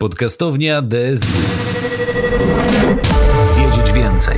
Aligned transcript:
Podcastownia 0.00 0.82
DSW. 0.82 1.38
Wiedzieć 3.56 3.92
więcej. 3.92 4.36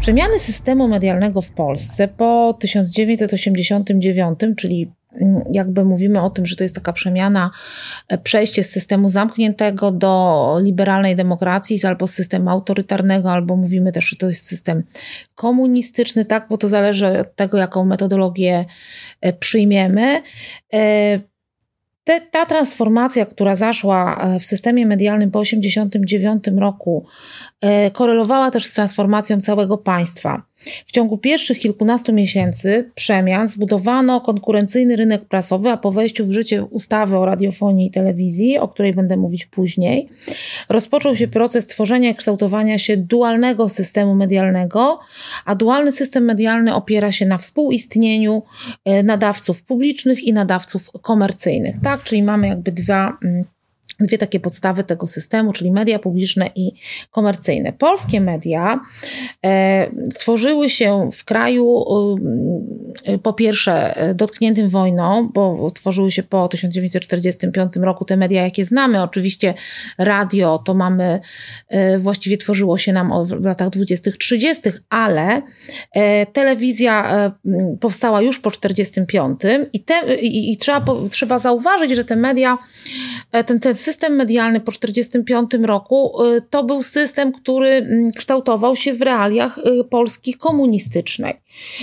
Przemiany 0.00 0.38
systemu 0.38 0.88
medialnego 0.88 1.42
w 1.42 1.52
Polsce 1.52 2.08
po 2.08 2.56
1989, 2.60 4.40
czyli 4.56 4.92
mm, 5.12 5.36
jakby 5.52 5.84
mówimy 5.84 6.22
o 6.22 6.30
tym, 6.30 6.46
że 6.46 6.56
to 6.56 6.62
jest 6.62 6.74
taka 6.74 6.92
przemiana, 6.92 7.50
e, 8.08 8.18
przejście 8.18 8.64
z 8.64 8.70
systemu 8.70 9.10
zamkniętego 9.10 9.90
do 9.90 10.56
liberalnej 10.62 11.16
demokracji, 11.16 11.78
albo 11.84 12.06
systemu 12.06 12.50
autorytarnego, 12.50 13.32
albo 13.32 13.56
mówimy 13.56 13.92
też, 13.92 14.04
że 14.04 14.16
to 14.16 14.28
jest 14.28 14.46
system 14.46 14.82
komunistyczny, 15.34 16.24
tak, 16.24 16.46
bo 16.50 16.58
to 16.58 16.68
zależy 16.68 17.18
od 17.18 17.36
tego, 17.36 17.58
jaką 17.58 17.84
metodologię 17.84 18.64
e, 19.20 19.32
przyjmiemy. 19.32 20.22
Te, 22.04 22.20
ta 22.20 22.46
transformacja, 22.46 23.26
która 23.26 23.56
zaszła 23.56 24.16
e, 24.22 24.40
w 24.40 24.44
systemie 24.44 24.86
medialnym 24.86 25.30
po 25.30 25.40
1989 25.40 26.60
roku, 26.60 27.06
korelowała 27.92 28.50
też 28.50 28.66
z 28.66 28.72
transformacją 28.72 29.40
całego 29.40 29.78
państwa. 29.78 30.42
W 30.86 30.92
ciągu 30.92 31.18
pierwszych 31.18 31.58
kilkunastu 31.58 32.12
miesięcy 32.12 32.90
przemian 32.94 33.48
zbudowano 33.48 34.20
konkurencyjny 34.20 34.96
rynek 34.96 35.24
prasowy, 35.24 35.68
a 35.68 35.76
po 35.76 35.92
wejściu 35.92 36.26
w 36.26 36.32
życie 36.32 36.64
ustawy 36.64 37.16
o 37.16 37.26
radiofonii 37.26 37.86
i 37.86 37.90
telewizji, 37.90 38.58
o 38.58 38.68
której 38.68 38.94
będę 38.94 39.16
mówić 39.16 39.46
później, 39.46 40.08
rozpoczął 40.68 41.16
się 41.16 41.28
proces 41.28 41.66
tworzenia 41.66 42.10
i 42.10 42.14
kształtowania 42.14 42.78
się 42.78 42.96
dualnego 42.96 43.68
systemu 43.68 44.14
medialnego, 44.14 44.98
a 45.44 45.54
dualny 45.54 45.92
system 45.92 46.24
medialny 46.24 46.74
opiera 46.74 47.12
się 47.12 47.26
na 47.26 47.38
współistnieniu 47.38 48.42
e, 48.84 49.02
nadawców 49.02 49.62
publicznych 49.62 50.24
i 50.24 50.32
nadawców 50.32 50.90
komercyjnych. 51.02 51.76
Tak, 51.82 52.02
czyli 52.02 52.22
mamy 52.22 52.48
jakby 52.48 52.72
dwa 52.72 53.18
mm, 53.24 53.44
dwie 54.00 54.18
takie 54.18 54.40
podstawy 54.40 54.84
tego 54.84 55.06
systemu, 55.06 55.52
czyli 55.52 55.72
media 55.72 55.98
publiczne 55.98 56.50
i 56.54 56.72
komercyjne. 57.10 57.72
Polskie 57.72 58.20
media 58.20 58.80
e, 59.44 59.90
tworzyły 60.14 60.70
się 60.70 61.10
w 61.12 61.24
kraju 61.24 61.84
e, 63.04 63.18
po 63.18 63.32
pierwsze 63.32 63.94
dotkniętym 64.14 64.70
wojną, 64.70 65.28
bo 65.34 65.70
tworzyły 65.70 66.12
się 66.12 66.22
po 66.22 66.48
1945 66.48 67.76
roku 67.76 68.04
te 68.04 68.16
media, 68.16 68.42
jakie 68.42 68.64
znamy. 68.64 69.02
Oczywiście 69.02 69.54
radio 69.98 70.58
to 70.58 70.74
mamy, 70.74 71.20
e, 71.68 71.98
właściwie 71.98 72.36
tworzyło 72.36 72.78
się 72.78 72.92
nam 72.92 73.26
w 73.26 73.44
latach 73.44 73.68
20-30, 73.68 74.72
ale 74.88 75.42
e, 75.92 76.26
telewizja 76.26 77.12
e, 77.12 77.32
powstała 77.80 78.22
już 78.22 78.40
po 78.40 78.50
1945 78.50 79.68
i, 79.72 79.80
te, 79.80 80.16
i, 80.16 80.52
i 80.52 80.56
trzeba, 80.56 80.94
trzeba 81.10 81.38
zauważyć, 81.38 81.96
że 81.96 82.04
te 82.04 82.16
media, 82.16 82.58
e, 83.32 83.44
ten, 83.44 83.60
ten 83.60 83.76
system 83.76 83.89
system 83.90 84.16
medialny 84.16 84.60
po 84.60 84.72
1945 84.72 85.66
roku 85.66 86.24
y, 86.24 86.42
to 86.50 86.64
był 86.64 86.82
system, 86.82 87.32
który 87.32 87.68
mm, 87.68 88.10
kształtował 88.12 88.76
się 88.76 88.94
w 88.94 89.02
realiach 89.02 89.58
y, 89.58 89.84
Polski 89.84 90.34
komunistycznej. 90.34 91.34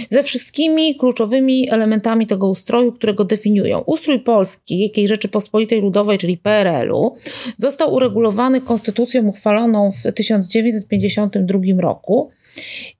Ze 0.10 0.24
wszystkimi 0.24 0.96
kluczowymi 0.96 1.72
elementami 1.72 2.28
tego 2.28 2.48
ustroju, 2.48 2.92
które 2.92 3.14
go 3.14 3.26
definiują. 3.26 3.80
Ustrój 3.80 4.20
Polski, 4.20 4.80
jakiej 4.80 5.08
Rzeczypospolitej 5.08 5.82
Ludowej, 5.82 6.18
czyli 6.18 6.38
PRL-u, 6.38 7.16
został 7.58 7.94
uregulowany 7.94 8.62
konstytucją 8.62 9.28
uchwaloną 9.28 9.92
w 9.92 10.14
1952 10.14 11.60
roku. 11.80 12.30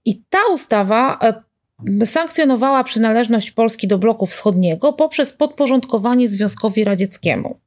I 0.04 0.22
ta 0.30 0.38
ustawa 0.54 1.18
e, 1.22 2.06
sankcjonowała 2.06 2.84
przynależność 2.84 3.50
Polski 3.50 3.88
do 3.88 3.98
bloku 3.98 4.26
wschodniego 4.26 4.92
poprzez 4.92 5.32
podporządkowanie 5.32 6.28
Związkowi 6.28 6.84
Radzieckiemu. 6.84 7.58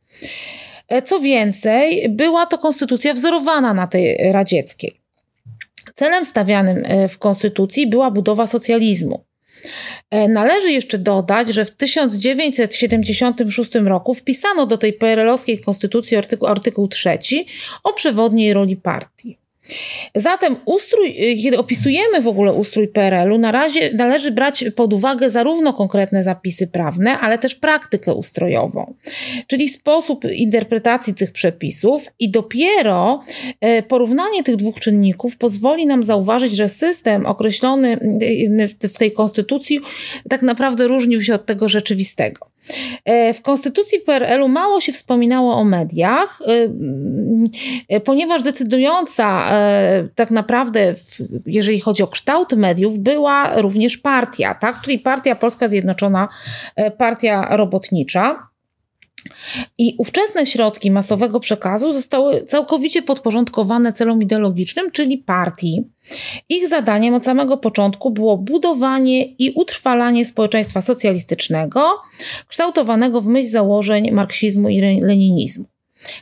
E, 0.92 1.02
co 1.02 1.20
więcej, 1.20 2.09
była 2.09 2.45
to 2.45 2.58
konstytucja 2.58 3.14
wzorowana 3.14 3.73
na 3.73 3.88
tej 3.88 4.31
radzieckiej. 4.31 5.02
Celem 5.95 6.25
stawianym 6.25 6.83
e, 6.86 7.08
w 7.08 7.17
konstytucji 7.17 7.88
była 7.88 8.11
budowa 8.11 8.48
socjalizmu. 8.48 9.25
E, 10.10 10.27
należy 10.27 10.71
jeszcze 10.71 10.98
dodać, 10.98 11.49
że 11.49 11.65
w 11.65 11.71
1976 11.71 13.76
roku 13.76 14.14
wpisano 14.14 14.65
do 14.65 14.77
tej 14.77 14.93
PRL-owskiej 14.93 15.60
konstytucji 15.60 16.17
artykuł, 16.17 16.48
artykuł 16.48 16.88
3 16.88 17.20
o 17.83 17.94
przewodniej 17.94 18.54
roli 18.54 18.77
partii. 18.77 19.40
Zatem 20.15 20.55
ustrój, 20.65 21.15
kiedy 21.43 21.58
opisujemy 21.58 22.21
w 22.21 22.27
ogóle 22.27 22.54
ustrój 22.54 22.87
PRL-u, 22.87 23.37
na 23.37 23.52
razie 23.52 23.93
należy 23.93 24.32
brać 24.32 24.65
pod 24.76 24.93
uwagę 24.93 25.30
zarówno 25.30 25.73
konkretne 25.73 26.23
zapisy 26.23 26.67
prawne, 26.67 27.20
ale 27.20 27.37
też 27.37 27.55
praktykę 27.55 28.14
ustrojową, 28.14 28.93
czyli 29.48 29.70
sposób 29.70 30.26
interpretacji 30.33 31.14
tych 31.14 31.32
przepisów 31.32 32.05
i 32.20 32.32
dopiero 32.32 33.23
e, 33.61 33.83
porównanie 33.83 34.43
tych 34.43 34.55
dwóch 34.55 34.80
czynników 34.80 35.37
pozwoli 35.37 35.86
nam 35.86 36.03
zauważyć, 36.03 36.55
że 36.55 36.70
system 36.70 37.26
określony 37.26 37.98
w 38.93 38.98
tej 38.98 39.11
konstytucji 39.11 39.80
tak 40.30 40.42
naprawdę 40.42 40.88
różnił 40.88 41.23
się 41.23 41.36
od 41.36 41.45
tego 41.45 41.70
rzeczywistego. 41.70 42.52
E, 43.05 43.33
w 43.33 43.42
konstytucji 43.42 43.99
PRL-u 43.99 44.48
mało 44.48 44.82
się 44.82 44.92
wspominało 44.92 45.55
o 45.55 45.64
mediach, 45.64 46.39
ponieważ 48.03 48.43
decydująca 48.43 49.43
tak 50.16 50.32
naprawdę, 50.32 50.95
jeżeli 51.45 51.80
chodzi 51.80 52.04
o 52.04 52.08
kształt 52.08 52.54
mediów, 52.54 52.99
była 52.99 53.61
również 53.61 53.98
partia, 53.98 54.55
tak? 54.55 54.82
czyli 54.82 54.99
Partia 54.99 55.36
Polska 55.36 55.70
Zjednoczona, 55.70 56.27
Partia 56.98 57.58
Robotnicza. 57.58 58.52
I 59.77 59.95
ówczesne 59.98 60.45
środki 60.45 60.92
masowego 60.92 61.39
przekazu 61.39 61.94
zostały 61.94 62.44
całkowicie 62.44 63.02
podporządkowane 63.02 63.94
celom 63.94 64.21
ideologicznym, 64.21 64.92
czyli 64.92 65.17
partii. 65.17 65.83
Ich 66.50 66.67
zadaniem 66.67 67.14
od 67.14 67.26
samego 67.26 67.58
początku 67.58 68.11
było 68.11 68.38
budowanie 68.38 69.26
i 69.26 69.52
utrwalanie 69.55 70.26
społeczeństwa 70.26 70.82
socjalistycznego, 70.82 71.82
kształtowanego 72.48 73.21
w 73.21 73.27
myśl 73.27 73.50
założeń 73.50 74.11
marksizmu 74.11 74.70
i 74.70 74.82
leninizmu. 75.02 75.66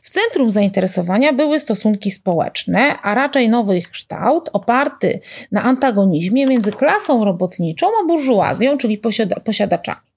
W 0.02 0.10
centrum 0.10 0.52
zainteresowania 0.52 1.34
były 1.34 1.60
stosunki 1.60 2.12
społeczne, 2.12 2.96
a 3.02 3.16
raczej 3.16 3.50
nowy 3.50 3.78
ich 3.78 3.90
kształt, 3.90 4.50
oparty 4.54 5.20
na 5.52 5.64
antagonizmie 5.64 6.46
między 6.46 6.72
klasą 6.72 7.26
robotniczą 7.26 7.88
a 8.04 8.08
burżuazją, 8.08 8.78
czyli 8.78 8.98
posiada 8.98 9.36
posiadaczami. 9.36 10.10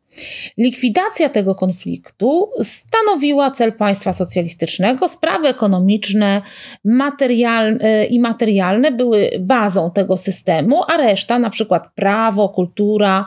Likwidacja 0.58 1.28
tego 1.28 1.54
konfliktu 1.54 2.50
stanowiła 2.62 3.50
cel 3.50 3.72
państwa 3.72 4.12
socjalistycznego. 4.12 5.08
Sprawy 5.08 5.48
ekonomiczne 5.48 6.42
materialne 6.84 8.06
i 8.06 8.20
materialne 8.20 8.90
były 8.90 9.30
bazą 9.40 9.90
tego 9.90 10.16
systemu, 10.16 10.82
a 10.88 10.96
reszta, 10.96 11.38
na 11.38 11.50
przykład 11.50 11.94
prawo, 11.94 12.48
kultura, 12.48 13.24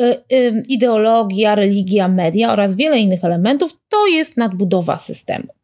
y, 0.00 0.04
y, 0.32 0.62
ideologia, 0.68 1.54
religia, 1.54 2.08
media 2.08 2.52
oraz 2.52 2.74
wiele 2.74 2.98
innych 2.98 3.24
elementów, 3.24 3.72
to 3.88 4.06
jest 4.06 4.36
nadbudowa 4.36 4.98
systemu. 4.98 5.57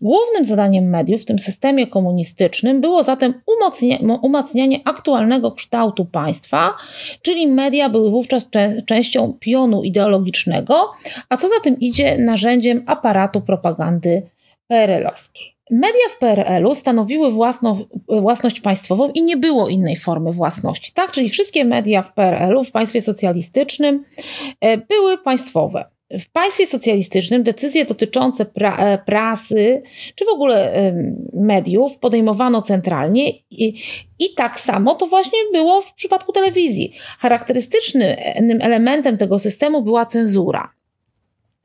Głównym 0.00 0.44
zadaniem 0.44 0.90
mediów 0.90 1.22
w 1.22 1.24
tym 1.24 1.38
systemie 1.38 1.86
komunistycznym 1.86 2.80
było 2.80 3.02
zatem 3.02 3.34
umacnianie 4.22 4.80
aktualnego 4.84 5.52
kształtu 5.52 6.04
państwa, 6.04 6.74
czyli 7.22 7.46
media 7.46 7.88
były 7.88 8.10
wówczas 8.10 8.48
częścią 8.86 9.32
pionu 9.40 9.82
ideologicznego, 9.82 10.90
a 11.28 11.36
co 11.36 11.48
za 11.48 11.60
tym 11.62 11.80
idzie 11.80 12.18
narzędziem 12.18 12.84
aparatu 12.86 13.40
propagandy 13.40 14.22
PRL-owskiej. 14.66 15.58
Media 15.70 16.08
w 16.10 16.18
PRL-u 16.18 16.74
stanowiły 16.74 17.30
własno, 17.30 17.78
własność 18.08 18.60
państwową 18.60 19.10
i 19.10 19.22
nie 19.22 19.36
było 19.36 19.68
innej 19.68 19.96
formy 19.96 20.32
własności. 20.32 20.92
Tak, 20.92 21.10
czyli 21.10 21.28
wszystkie 21.28 21.64
media 21.64 22.02
w 22.02 22.14
PRL-u, 22.14 22.64
w 22.64 22.70
państwie 22.70 23.02
socjalistycznym, 23.02 24.04
e, 24.60 24.76
były 24.76 25.18
państwowe. 25.18 25.84
W 26.10 26.30
państwie 26.32 26.66
socjalistycznym 26.66 27.42
decyzje 27.42 27.84
dotyczące 27.84 28.44
pra, 28.44 28.76
e, 28.76 28.98
prasy 28.98 29.82
czy 30.14 30.24
w 30.24 30.28
ogóle 30.28 30.72
mediów 31.34 31.98
podejmowano 31.98 32.62
centralnie 32.62 33.30
i, 33.50 33.74
i 34.18 34.34
tak 34.34 34.60
samo 34.60 34.94
to 34.94 35.06
właśnie 35.06 35.38
było 35.52 35.80
w 35.80 35.94
przypadku 35.94 36.32
telewizji. 36.32 36.92
Charakterystycznym 37.18 38.02
elementem 38.60 39.18
tego 39.18 39.38
systemu 39.38 39.82
była 39.82 40.06
cenzura. 40.06 40.77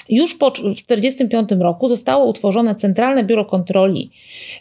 Już 0.09 0.35
po 0.35 0.51
1945 0.51 1.61
roku 1.61 1.89
zostało 1.89 2.25
utworzone 2.25 2.75
Centralne 2.75 3.23
Biuro 3.23 3.45
Kontroli 3.45 4.11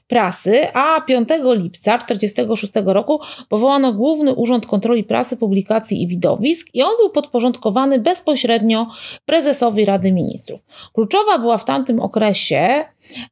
Prasy, 0.09 0.73
a 0.75 1.01
5 1.01 1.29
lipca 1.55 1.99
1946 1.99 2.73
roku 2.87 3.21
powołano 3.49 3.93
Główny 3.93 4.35
Urząd 4.35 4.67
Kontroli 4.67 5.05
Prasy, 5.05 5.37
Publikacji 5.37 6.03
i 6.03 6.07
Widowisk 6.07 6.69
i 6.75 6.83
on 6.83 6.93
był 7.01 7.11
podporządkowany 7.11 7.99
bezpośrednio 7.99 8.87
prezesowi 9.27 9.85
Rady 9.85 10.13
Ministrów. 10.13 10.65
Kluczowa 10.93 11.39
była 11.39 11.59
w 11.59 11.65
tamtym 11.65 12.01
okresie 12.01 12.85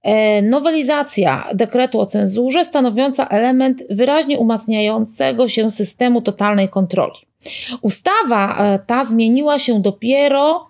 e, 0.02 0.42
nowelizacja 0.42 1.48
dekretu 1.54 2.00
o 2.00 2.06
cenzurze, 2.06 2.64
stanowiąca 2.64 3.28
element 3.28 3.82
wyraźnie 3.90 4.38
umacniającego 4.38 5.48
się 5.48 5.70
systemu 5.70 6.22
totalnej 6.22 6.68
kontroli. 6.68 7.18
Ustawa 7.82 8.56
e, 8.58 8.78
ta 8.78 9.04
zmieniła 9.04 9.58
się 9.58 9.82
dopiero 9.82 10.69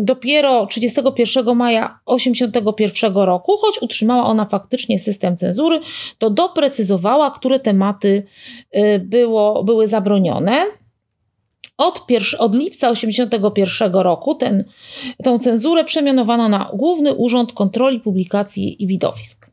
dopiero 0.00 0.66
31 0.66 1.56
maja 1.56 1.98
1981 2.06 3.14
roku, 3.14 3.56
choć 3.56 3.82
utrzymała 3.82 4.24
ona 4.24 4.44
faktycznie 4.44 5.00
system 5.00 5.36
cenzury, 5.36 5.80
to 6.18 6.30
doprecyzowała, 6.30 7.30
które 7.30 7.60
tematy 7.60 8.22
było, 9.00 9.64
były 9.64 9.88
zabronione. 9.88 10.64
Od, 11.78 12.06
od 12.38 12.54
lipca 12.54 12.94
1981 12.94 13.92
roku 13.92 14.34
ten, 14.34 14.64
tę 15.24 15.38
cenzurę 15.38 15.84
przemianowano 15.84 16.48
na 16.48 16.70
Główny 16.74 17.14
Urząd 17.14 17.52
Kontroli 17.52 18.00
Publikacji 18.00 18.82
i 18.82 18.86
Widowisk. 18.86 19.47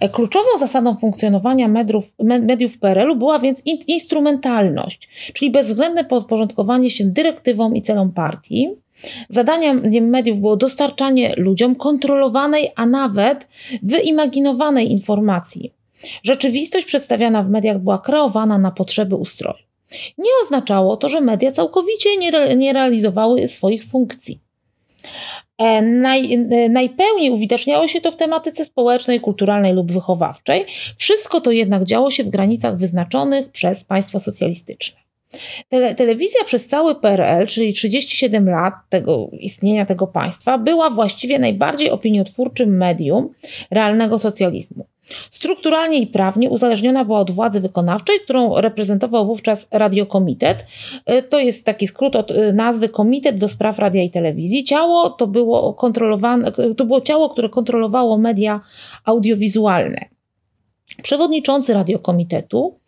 E, 0.00 0.08
kluczową 0.08 0.48
zasadą 0.58 0.96
funkcjonowania 0.96 1.68
mediów, 1.68 2.14
mediów 2.18 2.78
PRL-u 2.78 3.16
była 3.16 3.38
więc 3.38 3.62
instrumentalność, 3.86 5.08
czyli 5.34 5.50
bezwzględne 5.50 6.04
podporządkowanie 6.04 6.90
się 6.90 7.04
dyrektywom 7.04 7.76
i 7.76 7.82
celom 7.82 8.12
partii. 8.12 8.68
Zadaniem 9.28 10.08
mediów 10.10 10.40
było 10.40 10.56
dostarczanie 10.56 11.34
ludziom 11.36 11.74
kontrolowanej, 11.74 12.72
a 12.76 12.86
nawet 12.86 13.48
wyimaginowanej 13.82 14.92
informacji. 14.92 15.72
Rzeczywistość 16.22 16.86
przedstawiana 16.86 17.42
w 17.42 17.50
mediach 17.50 17.78
była 17.78 17.98
kreowana 17.98 18.58
na 18.58 18.70
potrzeby 18.70 19.16
ustroju. 19.16 19.66
Nie 20.18 20.30
oznaczało 20.42 20.96
to, 20.96 21.08
że 21.08 21.20
media 21.20 21.52
całkowicie 21.52 22.16
nie, 22.16 22.28
re, 22.28 22.56
nie 22.56 22.72
realizowały 22.72 23.48
swoich 23.48 23.84
funkcji. 23.84 24.45
E, 25.58 25.82
naj, 25.82 26.34
e, 26.34 26.68
najpełniej 26.68 27.30
uwidaczniało 27.30 27.88
się 27.88 28.00
to 28.00 28.10
w 28.10 28.16
tematyce 28.16 28.64
społecznej, 28.64 29.20
kulturalnej 29.20 29.74
lub 29.74 29.92
wychowawczej. 29.92 30.66
Wszystko 30.96 31.40
to 31.40 31.50
jednak 31.50 31.84
działo 31.84 32.10
się 32.10 32.24
w 32.24 32.28
granicach 32.28 32.76
wyznaczonych 32.76 33.50
przez 33.50 33.84
państwo 33.84 34.20
socjalistyczne. 34.20 35.05
Tele, 35.68 35.94
telewizja 35.94 36.44
przez 36.44 36.66
cały 36.66 36.94
PRL, 36.94 37.46
czyli 37.46 37.72
37 37.72 38.48
lat 38.48 38.74
tego, 38.88 39.30
istnienia 39.32 39.86
tego 39.86 40.06
państwa, 40.06 40.58
była 40.58 40.90
właściwie 40.90 41.38
najbardziej 41.38 41.90
opiniotwórczym 41.90 42.76
medium 42.76 43.28
realnego 43.70 44.18
socjalizmu. 44.18 44.86
Strukturalnie 45.30 45.98
i 45.98 46.06
prawnie 46.06 46.50
uzależniona 46.50 47.04
była 47.04 47.18
od 47.18 47.30
władzy 47.30 47.60
wykonawczej, 47.60 48.20
którą 48.20 48.60
reprezentował 48.60 49.26
wówczas 49.26 49.68
Radiokomitet. 49.70 50.64
E, 51.06 51.22
to 51.22 51.38
jest 51.38 51.64
taki 51.64 51.86
skrót 51.86 52.16
od 52.16 52.30
e, 52.30 52.52
nazwy 52.52 52.88
Komitet 52.88 53.38
do 53.38 53.48
Spraw 53.48 53.78
Radia 53.78 54.02
i 54.02 54.10
Telewizji. 54.10 54.64
Ciało 54.64 55.10
to 55.10 55.26
było 55.26 55.74
kontrolowane, 55.74 56.52
to 56.76 56.84
było 56.84 57.00
ciało, 57.00 57.28
które 57.28 57.48
kontrolowało 57.48 58.18
media 58.18 58.60
audiowizualne. 59.04 60.04
Przewodniczący 61.02 61.74
Radiokomitetu 61.74 62.78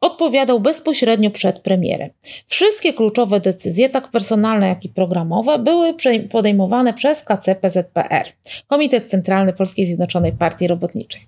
odpowiadał 0.00 0.60
bezpośrednio 0.60 1.30
przed 1.30 1.58
premierem. 1.60 2.10
Wszystkie 2.46 2.92
kluczowe 2.92 3.40
decyzje, 3.40 3.90
tak 3.90 4.08
personalne, 4.08 4.68
jak 4.68 4.84
i 4.84 4.88
programowe, 4.88 5.58
były 5.58 5.94
podejmowane 6.30 6.94
przez 6.94 7.22
KCPZPR, 7.22 8.26
Komitet 8.66 9.10
Centralny 9.10 9.52
Polskiej 9.52 9.86
Zjednoczonej 9.86 10.32
Partii 10.32 10.66
Robotniczej. 10.66 11.20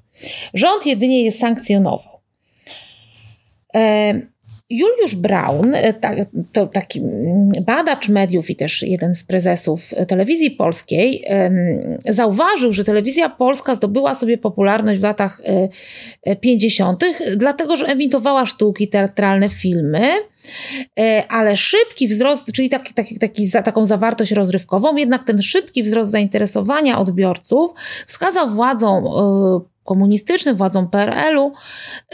Rząd 0.54 0.86
jedynie 0.86 1.22
je 1.22 1.32
sankcjonował. 1.32 2.20
Juliusz 4.70 5.14
Braun, 5.16 5.74
e, 5.74 5.94
to 6.52 6.66
taki 6.66 6.98
mm, 6.98 7.50
badacz 7.66 8.08
mediów 8.08 8.50
i 8.50 8.56
też 8.56 8.82
jeden 8.82 9.14
z 9.14 9.24
prezesów 9.24 9.94
telewizji 10.08 10.50
polskiej, 10.50 11.24
zauważył, 12.08 12.72
że 12.72 12.84
telewizja 12.84 13.28
polska 13.28 13.74
zdobyła 13.74 14.14
sobie 14.14 14.38
popularność 14.38 15.00
w 15.00 15.02
latach 15.02 15.42
50., 16.40 17.02
e, 17.02 17.36
dlatego 17.36 17.76
że 17.76 17.86
emitowała 17.86 18.46
sztuki 18.46 18.88
teatralne, 18.88 19.48
filmy, 19.48 20.00
e, 20.00 20.20
ale 21.28 21.56
szybki 21.56 22.08
wzrost, 22.08 22.52
czyli 22.52 22.68
taki, 22.68 22.94
taki, 22.94 23.18
taki, 23.18 23.50
taką 23.50 23.86
zawartość 23.86 24.32
rozrywkową, 24.32 24.96
jednak 24.96 25.24
ten 25.24 25.42
szybki 25.42 25.82
wzrost 25.82 26.10
zainteresowania 26.10 26.98
odbiorców 26.98 27.70
wskazał 28.06 28.50
władzom 28.50 29.04
komunistycznym, 29.84 30.56
władzom 30.56 30.90
PRL-u, 30.90 31.52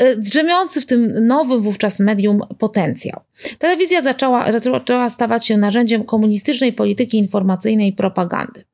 y, 0.00 0.16
drzemiący 0.16 0.80
w 0.80 0.86
tym 0.86 1.26
nowym 1.26 1.62
wówczas 1.62 2.00
medium 2.00 2.40
potencjał. 2.58 3.20
Telewizja 3.58 4.02
zaczęła, 4.02 4.52
zaczęła 4.52 5.10
stawać 5.10 5.46
się 5.46 5.56
narzędziem 5.56 6.04
komunistycznej 6.04 6.72
polityki 6.72 7.18
informacyjnej 7.18 7.88
i 7.88 7.92
propagandy. 7.92 8.64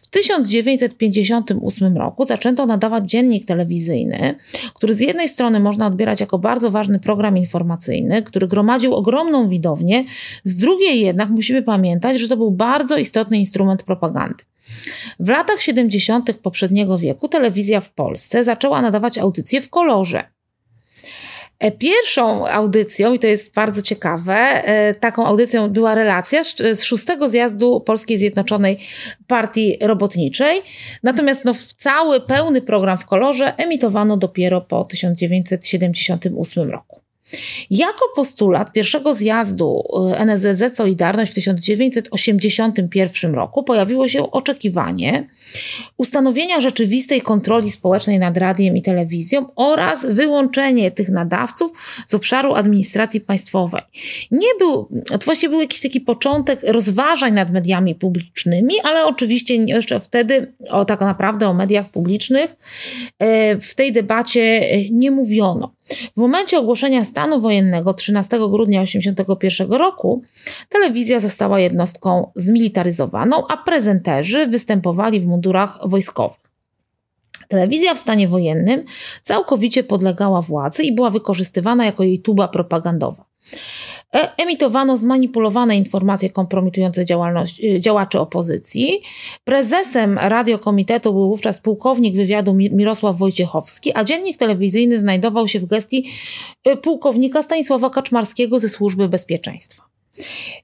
W 0.00 0.06
1958 0.06 1.96
roku 1.96 2.24
zaczęto 2.24 2.66
nadawać 2.66 3.10
dziennik 3.10 3.46
telewizyjny, 3.46 4.34
który 4.74 4.94
z 4.94 5.00
jednej 5.00 5.28
strony 5.28 5.60
można 5.60 5.86
odbierać 5.86 6.20
jako 6.20 6.38
bardzo 6.38 6.70
ważny 6.70 7.00
program 7.00 7.36
informacyjny, 7.36 8.22
który 8.22 8.48
gromadził 8.48 8.94
ogromną 8.94 9.48
widownię, 9.48 10.04
z 10.44 10.56
drugiej 10.56 11.00
jednak 11.00 11.28
musimy 11.28 11.62
pamiętać, 11.62 12.20
że 12.20 12.28
to 12.28 12.36
był 12.36 12.50
bardzo 12.50 12.96
istotny 12.96 13.38
instrument 13.38 13.82
propagandy. 13.82 14.44
W 15.20 15.28
latach 15.28 15.60
70. 15.62 16.32
poprzedniego 16.32 16.98
wieku 16.98 17.28
telewizja 17.28 17.80
w 17.80 17.90
Polsce 17.90 18.44
zaczęła 18.44 18.82
nadawać 18.82 19.18
audycje 19.18 19.60
w 19.60 19.70
kolorze. 19.70 20.37
E, 21.58 21.70
pierwszą 21.70 22.46
audycją, 22.46 23.14
i 23.14 23.18
to 23.18 23.26
jest 23.26 23.54
bardzo 23.54 23.82
ciekawe, 23.82 24.34
e, 24.34 24.94
taką 24.94 25.26
audycją 25.26 25.68
była 25.68 25.94
relacja 25.94 26.44
z 26.74 26.82
szóstego 26.82 27.28
zjazdu 27.28 27.80
Polskiej 27.80 28.18
Zjednoczonej 28.18 28.78
Partii 29.26 29.78
Robotniczej. 29.82 30.62
Natomiast 31.02 31.44
no, 31.44 31.52
cały 31.76 32.20
pełny 32.20 32.62
program 32.62 32.98
w 32.98 33.06
kolorze 33.06 33.56
emitowano 33.56 34.16
dopiero 34.16 34.60
po 34.60 34.84
1978 34.84 36.70
roku. 36.70 36.87
Jako 37.70 38.04
postulat 38.16 38.72
pierwszego 38.72 39.14
zjazdu 39.14 39.82
y, 40.12 40.18
NSZZ 40.18 40.76
Solidarność 40.76 41.32
w 41.32 41.34
1981 41.34 43.34
roku 43.34 43.62
pojawiło 43.62 44.08
się 44.08 44.30
oczekiwanie 44.30 45.28
ustanowienia 45.96 46.60
rzeczywistej 46.60 47.20
kontroli 47.20 47.70
społecznej 47.70 48.18
nad 48.18 48.36
radiem 48.36 48.76
i 48.76 48.82
telewizją 48.82 49.46
oraz 49.56 50.06
wyłączenie 50.06 50.90
tych 50.90 51.08
nadawców 51.08 51.72
z 52.06 52.14
obszaru 52.14 52.54
administracji 52.54 53.20
państwowej. 53.20 53.82
Nie 54.30 54.48
był, 54.58 54.88
to 55.10 55.18
właśnie 55.24 55.48
był 55.48 55.60
jakiś 55.60 55.82
taki 55.82 56.00
początek 56.00 56.60
rozważań 56.62 57.34
nad 57.34 57.52
mediami 57.52 57.94
publicznymi, 57.94 58.74
ale 58.82 59.04
oczywiście 59.04 59.56
jeszcze 59.56 60.00
wtedy 60.00 60.54
o 60.70 60.84
tak 60.84 61.00
naprawdę 61.00 61.48
o 61.48 61.54
mediach 61.54 61.90
publicznych 61.90 62.50
y, 62.50 62.56
w 63.60 63.74
tej 63.74 63.92
debacie 63.92 64.60
nie 64.90 65.10
mówiono. 65.10 65.77
W 65.88 66.16
momencie 66.16 66.58
ogłoszenia 66.58 67.04
stanu 67.04 67.40
wojennego 67.40 67.94
13 67.94 68.38
grudnia 68.38 68.80
1981 68.80 69.72
roku 69.72 70.22
telewizja 70.68 71.20
została 71.20 71.60
jednostką 71.60 72.30
zmilitaryzowaną, 72.36 73.46
a 73.48 73.56
prezenterzy 73.56 74.46
występowali 74.46 75.20
w 75.20 75.26
mundurach 75.26 75.78
wojskowych. 75.84 76.48
Telewizja 77.48 77.94
w 77.94 77.98
stanie 77.98 78.28
wojennym 78.28 78.84
całkowicie 79.22 79.84
podlegała 79.84 80.42
władzy 80.42 80.82
i 80.82 80.94
była 80.94 81.10
wykorzystywana 81.10 81.84
jako 81.84 82.02
jej 82.02 82.20
tuba 82.20 82.48
propagandowa. 82.48 83.24
E, 84.14 84.36
emitowano 84.36 84.96
zmanipulowane 84.96 85.76
informacje 85.76 86.30
kompromitujące 86.30 87.04
y, 87.64 87.80
działaczy 87.80 88.20
opozycji. 88.20 89.00
Prezesem 89.44 90.18
radiokomitetu 90.18 91.12
był 91.12 91.28
wówczas 91.28 91.60
pułkownik 91.60 92.16
wywiadu 92.16 92.54
Mirosław 92.54 93.18
Wojciechowski, 93.18 93.92
a 93.94 94.04
dziennik 94.04 94.36
telewizyjny 94.36 94.98
znajdował 94.98 95.48
się 95.48 95.60
w 95.60 95.66
gestii 95.66 96.10
y, 96.68 96.76
pułkownika 96.76 97.42
Stanisława 97.42 97.90
Kaczmarskiego 97.90 98.60
ze 98.60 98.68
Służby 98.68 99.08
Bezpieczeństwa. 99.08 99.88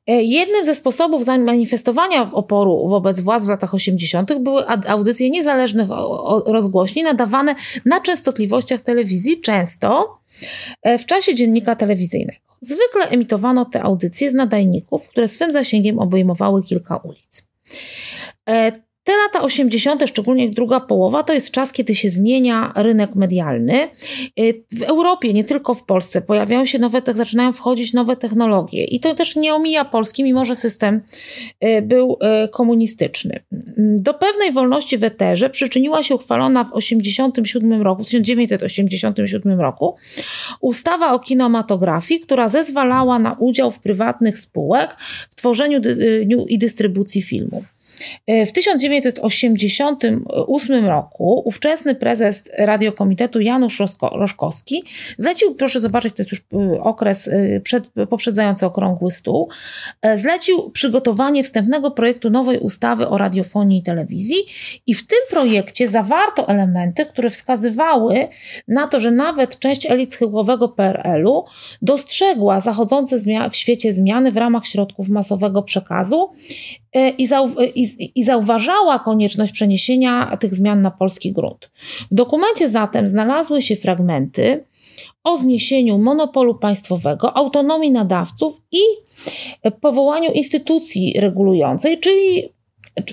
E, 0.07 0.23
jednym 0.23 0.65
ze 0.65 0.75
sposobów 0.75 1.25
zamanifestowania 1.25 2.33
oporu 2.33 2.89
wobec 2.89 3.21
władz 3.21 3.45
w 3.45 3.49
latach 3.49 3.75
80. 3.75 4.39
były 4.39 4.69
audycje 4.89 5.31
niezależnych 5.31 5.89
rozgłośni 6.47 7.03
nadawane 7.03 7.55
na 7.87 8.01
częstotliwościach 8.01 8.81
telewizji, 8.81 9.41
często 9.41 10.19
e, 10.83 10.99
w 10.99 11.07
czasie 11.07 11.35
dziennika 11.35 11.77
telewizyjnego. 11.77 12.44
Zwykle 12.64 13.09
emitowano 13.09 13.64
te 13.64 13.83
audycje 13.83 14.30
z 14.30 14.35
nadajników, 14.35 15.09
które 15.09 15.28
swym 15.28 15.52
zasięgiem 15.52 15.99
obejmowały 15.99 16.62
kilka 16.62 16.97
ulic. 16.97 17.47
Te 19.05 19.13
lata 19.17 19.43
80., 19.43 20.05
szczególnie 20.09 20.51
druga 20.51 20.81
połowa, 20.81 21.23
to 21.23 21.33
jest 21.33 21.51
czas, 21.51 21.73
kiedy 21.73 21.95
się 21.95 22.11
zmienia 22.11 22.73
rynek 22.77 23.15
medialny. 23.15 23.89
Y, 24.41 24.65
w 24.73 24.83
Europie, 24.83 25.33
nie 25.33 25.45
tylko 25.45 25.75
w 25.75 25.85
Polsce, 25.85 26.23
pojawiają 26.23 26.65
się 26.65 26.79
nowe, 26.79 27.03
zaczynają 27.15 27.53
wchodzić 27.53 27.93
nowe 27.93 28.17
technologie 28.17 28.85
i 28.85 29.01
to 29.01 29.15
też 29.15 29.37
nie 29.37 29.55
omija 29.55 29.85
Polski, 29.85 30.25
mimo 30.25 30.45
że 30.45 30.57
system 30.57 31.01
y, 31.65 31.83
był 31.83 32.19
y, 32.45 32.49
komunistyczny. 32.49 33.45
Do 33.77 34.15
pewnej 34.15 34.53
wolności 34.53 34.99
w 34.99 35.05
eterze 35.05 35.51
przyczyniła 35.51 36.03
się 36.03 36.15
uchwalona 36.15 36.65
w 36.65 36.73
87 36.73 37.83
roku, 37.83 38.03
w 38.03 38.07
1987 38.07 39.61
roku 39.61 39.97
ustawa 40.61 41.13
o 41.13 41.19
kinematografii, 41.19 42.21
która 42.21 42.49
zezwalała 42.49 43.19
na 43.19 43.33
udział 43.33 43.71
w 43.71 43.81
prywatnych 43.81 44.39
spółek 44.39 44.97
w 45.31 45.35
tworzeniu 45.35 45.81
i 46.49 46.59
dystrybucji 46.59 47.23
filmu. 47.23 47.65
W 48.47 48.53
1988 48.53 50.87
roku 50.87 51.43
ówczesny 51.45 51.95
prezes 51.95 52.45
Radiokomitetu 52.59 53.41
Janusz 53.41 53.83
Roszkowski 54.13 54.85
zlecił, 55.19 55.55
proszę 55.55 55.81
zobaczyć, 55.81 56.15
to 56.15 56.23
jest 56.23 56.33
już 56.33 56.45
okres 56.81 57.31
przed, 57.63 57.85
poprzedzający 58.11 58.67
okrągły 58.67 59.11
stół, 59.11 59.49
zlecił 60.17 60.71
przygotowanie 60.71 61.45
wstępnego 61.45 61.91
projektu 61.91 62.31
nowej 62.31 62.59
ustawy 62.59 63.09
o 63.09 63.19
radiofonii 63.19 63.79
i 63.79 63.83
telewizji 63.83 64.37
i 64.87 64.95
w 64.95 65.07
tym 65.07 65.19
projekcie 65.31 65.89
zawarto 65.89 66.49
elementy, 66.49 67.07
które 67.07 67.31
wskazywały 67.31 68.29
na 68.69 68.89
to, 68.89 69.01
że 69.01 69.11
nawet 69.11 69.59
część 69.59 69.87
elit 69.87 70.15
schyłkowego 70.15 70.69
PRL-u 70.69 71.45
dostrzegła 71.83 72.61
zachodzące 72.61 73.19
w 73.51 73.57
świecie 73.57 73.93
zmiany 73.93 74.33
w 74.33 74.37
ramach 74.37 74.67
środków 74.67 75.09
masowego 75.09 75.63
przekazu 75.63 76.31
e, 76.93 77.11
i, 77.11 77.29
i, 77.75 77.94
i 78.15 78.25
zauważała 78.25 78.99
konieczność 78.99 79.53
przeniesienia 79.53 80.37
tych 80.37 80.55
zmian 80.55 80.83
na 80.83 80.91
polski 80.91 81.33
grunt. 81.33 81.71
W 82.11 82.15
dokumencie 82.15 82.69
zatem 82.69 83.09
znalazły 83.09 83.63
się 83.63 83.77
fragmenty 83.77 84.65
o 85.25 85.39
zniesieniu 85.39 85.99
monopolu 85.99 86.55
państwowego, 86.55 87.37
autonomii 87.37 87.91
nadawców 87.91 88.61
i 88.73 88.81
powołaniu 89.81 90.33
instytucji 90.33 91.15
regulującej, 91.21 92.01
czyli 92.01 92.55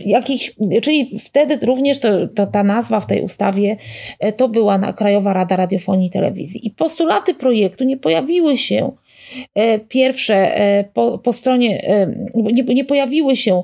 jakich, 0.06 0.52
czyli 0.82 1.20
wtedy 1.20 1.66
również 1.66 2.00
to, 2.00 2.28
to, 2.28 2.48
ta 2.48 2.64
nazwa 2.64 3.00
w 3.00 3.08
tej 3.08 3.22
ustawie 3.22 3.78
e, 4.20 4.34
to 4.34 4.50
była 4.50 4.94
Krajowa 4.94 5.34
Rada 5.34 5.56
Radiofonii 5.56 6.08
i 6.08 6.12
Telewizji. 6.12 6.68
I 6.68 6.72
postulaty 6.72 7.34
projektu 7.34 7.84
nie 7.84 7.98
pojawiły 7.98 8.58
się 8.58 8.92
pierwsze 9.90 10.58
e, 10.58 10.84
po, 10.84 11.18
po 11.18 11.34
stronie, 11.34 11.82
nie, 12.36 12.64
nie, 12.64 12.86
pojawiły 12.86 13.36
się 13.36 13.64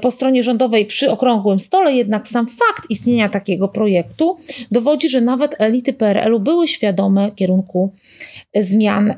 po 0.00 0.10
stronie 0.10 0.44
rządowej 0.44 0.86
przy 0.86 1.10
okrągłym 1.10 1.60
stole, 1.60 1.94
jednak 1.94 2.28
sam 2.28 2.46
fakt 2.46 2.90
istnienia 2.90 3.28
takiego 3.28 3.68
projektu 3.68 4.36
dowodzi, 4.70 5.08
że 5.08 5.20
nawet 5.20 5.54
elity 5.58 5.92
PRL-u 5.92 6.40
były 6.40 6.68
świadome 6.68 7.30
kierunku 7.30 7.92
zmian 8.54 9.14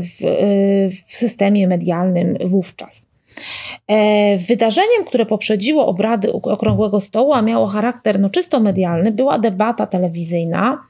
w, 0.00 0.24
w 1.08 1.16
systemie 1.16 1.68
medialnym 1.68 2.38
wówczas. 2.44 3.07
E, 3.88 4.38
wydarzeniem, 4.38 5.04
które 5.06 5.26
poprzedziło 5.26 5.86
obrady 5.86 6.32
Okrągłego 6.32 7.00
Stołu, 7.00 7.32
a 7.32 7.42
miało 7.42 7.66
charakter 7.66 8.20
no, 8.20 8.30
czysto 8.30 8.60
medialny, 8.60 9.12
była 9.12 9.38
debata 9.38 9.86
telewizyjna 9.86 10.82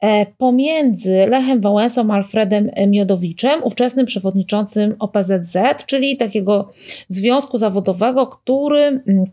e, 0.00 0.26
pomiędzy 0.26 1.26
Lechem 1.28 1.60
Wałęsą 1.60 2.10
a 2.10 2.14
Alfredem 2.14 2.70
Miodowiczem, 2.86 3.64
ówczesnym 3.64 4.06
przewodniczącym 4.06 4.96
OPZZ, 4.98 5.56
czyli 5.86 6.16
takiego 6.16 6.68
związku 7.08 7.58
zawodowego, 7.58 8.26
który 8.26 8.82
mm, 8.82 9.24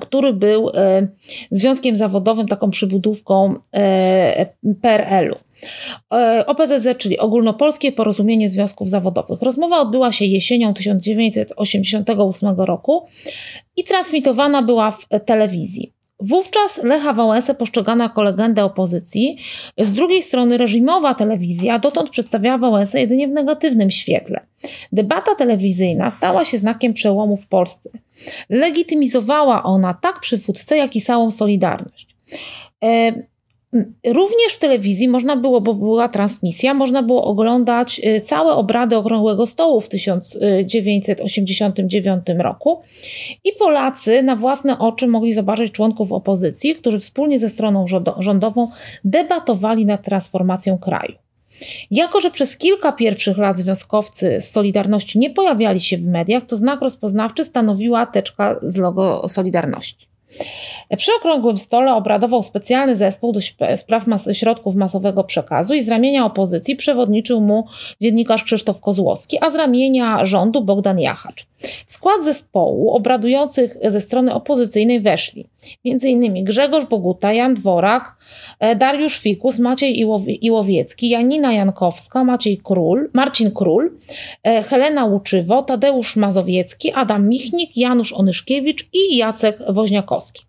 który 0.00 0.32
był 0.32 0.70
związkiem 1.50 1.96
zawodowym, 1.96 2.48
taką 2.48 2.70
przybudówką 2.70 3.54
PRL-u. 4.82 5.36
E, 6.14 6.46
OPZZ, 6.46 6.88
czyli 6.98 7.18
Ogólnopolskie 7.18 7.92
Porozumienie 7.92 8.50
Związków 8.50 8.88
Zawodowych. 8.88 9.42
Rozmowa 9.42 9.78
odbyła 9.78 10.12
się 10.12 10.24
jesienią 10.24 10.74
1988 10.74 12.60
roku 12.60 13.06
i 13.76 13.84
transmitowana 13.84 14.62
była 14.62 14.90
w 14.90 15.06
telewizji. 15.26 15.97
Wówczas 16.20 16.82
Lecha 16.82 17.12
Wałęsę 17.12 17.54
postrzegano 17.54 18.04
jako 18.04 18.22
legendę 18.22 18.64
opozycji. 18.64 19.38
Z 19.78 19.92
drugiej 19.92 20.22
strony 20.22 20.58
reżimowa 20.58 21.14
telewizja 21.14 21.78
dotąd 21.78 22.10
przedstawiała 22.10 22.58
Wałęsę 22.58 23.00
jedynie 23.00 23.28
w 23.28 23.30
negatywnym 23.30 23.90
świetle. 23.90 24.40
Debata 24.92 25.34
telewizyjna 25.34 26.10
stała 26.10 26.44
się 26.44 26.58
znakiem 26.58 26.94
przełomu 26.94 27.36
w 27.36 27.46
Polsce. 27.46 27.90
Legitymizowała 28.48 29.62
ona 29.62 29.94
tak 29.94 30.20
przywódcę, 30.20 30.76
jak 30.76 30.96
i 30.96 31.00
całą 31.00 31.30
Solidarność. 31.30 32.16
E, 32.84 33.12
Również 34.06 34.52
w 34.52 34.58
telewizji 34.58 35.08
można 35.08 35.36
było, 35.36 35.60
bo 35.60 35.74
była 35.74 36.08
transmisja, 36.08 36.74
można 36.74 37.02
było 37.02 37.24
oglądać 37.24 38.00
y, 38.04 38.20
całe 38.20 38.52
obrady 38.52 38.96
Okrągłego 38.96 39.46
Stołu 39.46 39.80
w 39.80 39.88
1989 39.88 42.24
roku 42.38 42.80
i 43.44 43.52
Polacy 43.52 44.22
na 44.22 44.36
własne 44.36 44.78
oczy 44.78 45.06
mogli 45.06 45.34
zobaczyć 45.34 45.72
członków 45.72 46.12
opozycji, 46.12 46.74
którzy 46.74 47.00
wspólnie 47.00 47.38
ze 47.38 47.50
stroną 47.50 47.84
rządową 48.18 48.68
debatowali 49.04 49.86
nad 49.86 50.02
transformacją 50.02 50.78
kraju. 50.78 51.14
Jako, 51.90 52.20
że 52.20 52.30
przez 52.30 52.56
kilka 52.56 52.92
pierwszych 52.92 53.38
lat 53.38 53.56
związkowcy 53.56 54.40
z 54.40 54.50
Solidarności 54.50 55.18
nie 55.18 55.30
pojawiali 55.30 55.80
się 55.80 55.96
w 55.96 56.06
mediach, 56.06 56.44
to 56.44 56.56
znak 56.56 56.80
rozpoznawczy 56.80 57.44
stanowiła 57.44 58.06
teczka 58.06 58.60
z 58.62 58.76
logo 58.76 59.28
Solidarności. 59.28 60.07
Przy 60.96 61.10
okrągłym 61.18 61.58
stole 61.58 61.94
obradował 61.94 62.42
specjalny 62.42 62.96
zespół 62.96 63.32
do 63.32 63.40
spraw 63.76 64.06
mas 64.06 64.28
środków 64.32 64.74
masowego 64.74 65.24
przekazu 65.24 65.74
i 65.74 65.82
z 65.82 65.88
ramienia 65.88 66.24
opozycji 66.24 66.76
przewodniczył 66.76 67.40
mu 67.40 67.66
dziennikarz 68.00 68.44
Krzysztof 68.44 68.80
Kozłowski, 68.80 69.38
a 69.40 69.50
z 69.50 69.54
ramienia 69.54 70.26
rządu 70.26 70.64
Bogdan 70.64 71.00
Jachacz. 71.00 71.46
W 71.86 71.92
skład 71.92 72.24
zespołu 72.24 72.90
obradujących 72.90 73.76
ze 73.90 74.00
strony 74.00 74.34
opozycyjnej 74.34 75.00
weszli 75.00 75.46
m.in. 75.84 76.44
Grzegorz 76.44 76.84
Boguta, 76.84 77.32
Jan 77.32 77.54
Dworak, 77.54 78.17
Dariusz 78.76 79.20
Fikus, 79.20 79.58
Maciej 79.58 80.00
Iłowiecki, 80.40 81.08
Janina 81.08 81.52
Jankowska, 81.52 82.24
Maciej 82.24 82.60
Król, 82.64 83.10
Marcin 83.14 83.50
Król, 83.50 83.90
e, 84.42 84.62
Helena 84.62 85.04
Łuczywo, 85.04 85.62
Tadeusz 85.62 86.16
Mazowiecki, 86.16 86.92
Adam 86.92 87.28
Michnik, 87.28 87.76
Janusz 87.76 88.12
Onyszkiewicz 88.12 88.88
i 88.92 89.16
Jacek 89.16 89.58
Woźniakowski. 89.68 90.42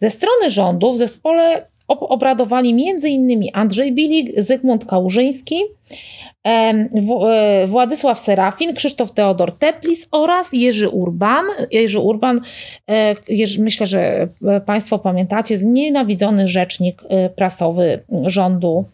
Ze 0.00 0.10
strony 0.10 0.50
rządu 0.50 0.92
w 0.92 0.98
zespole 0.98 1.66
obradowali 1.88 2.70
m.in. 2.70 3.44
Andrzej 3.52 3.92
Bilik, 3.92 4.40
Zygmunt 4.40 4.84
Kałużyński, 4.84 5.56
e, 6.46 7.66
Władysław 7.66 8.18
Serafin, 8.18 8.74
Krzysztof 8.74 9.12
Teodor 9.12 9.58
Teplis 9.58 10.08
oraz 10.10 10.52
Jerzy 10.52 10.88
Urban. 10.88 11.44
Jerzy 11.70 11.98
Urban, 11.98 12.40
e, 12.90 13.14
myślę, 13.58 13.86
że 13.86 14.28
Państwo 14.66 14.98
pamiętacie, 14.98 15.58
znienawidzony 15.58 16.48
rzecznik 16.48 17.02
e, 17.08 17.30
prasowy 17.30 18.02
rządu, 18.26 18.84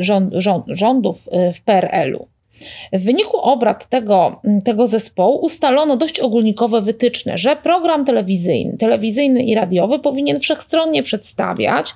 rząd, 0.00 0.34
rząd, 0.34 0.64
rządów 0.68 1.28
w 1.54 1.60
PRL-u. 1.64 2.33
W 2.92 3.04
wyniku 3.04 3.36
obrad 3.36 3.88
tego, 3.88 4.40
tego 4.64 4.86
zespołu 4.86 5.38
ustalono 5.44 5.96
dość 5.96 6.20
ogólnikowe 6.20 6.82
wytyczne, 6.82 7.38
że 7.38 7.56
program 7.56 8.04
telewizyjny, 8.04 8.76
telewizyjny 8.78 9.42
i 9.42 9.54
radiowy 9.54 9.98
powinien 9.98 10.40
wszechstronnie 10.40 11.02
przedstawiać 11.02 11.94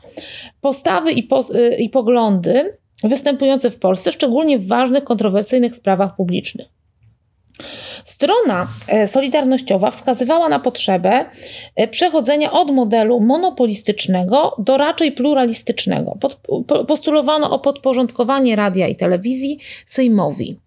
postawy 0.61 1.13
i, 1.13 1.23
po, 1.23 1.45
i 1.79 1.89
poglądy 1.89 2.77
występujące 3.05 3.71
w 3.71 3.79
Polsce, 3.79 4.13
szczególnie 4.13 4.59
w 4.59 4.67
ważnych, 4.67 5.05
kontrowersyjnych 5.05 5.77
sprawach 5.77 6.17
publicznych. 6.17 6.78
Strona 8.05 8.69
e, 8.89 9.09
solidarnościowa 9.09 9.91
wskazywała 9.91 10.49
na 10.49 10.61
potrzebę 10.61 11.25
e, 11.77 11.89
przechodzenia 11.89 12.53
od 12.53 12.71
modelu 12.71 13.21
monopolistycznego 13.21 14.55
do 14.59 14.77
raczej 14.77 15.13
pluralistycznego. 15.13 16.19
postulowano 16.89 17.51
o 17.51 17.59
podporządkowanie 17.59 18.57
radia 18.57 18.89
i 18.89 18.97
telewizji 18.97 19.59
Sejmowi. 19.87 20.61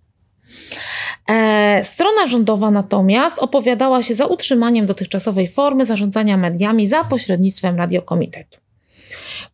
E, 1.29 1.81
strona 1.85 2.27
rządowa 2.27 2.71
natomiast 2.71 3.39
opowiadała 3.39 4.03
się 4.03 4.15
za 4.15 4.25
utrzymaniem 4.25 4.85
dotychczasowej 4.85 5.47
formy 5.47 5.85
zarządzania 5.85 6.37
mediami 6.37 6.87
za 6.87 7.03
pośrednictwem 7.03 7.77
radiokomitetu. 7.77 8.59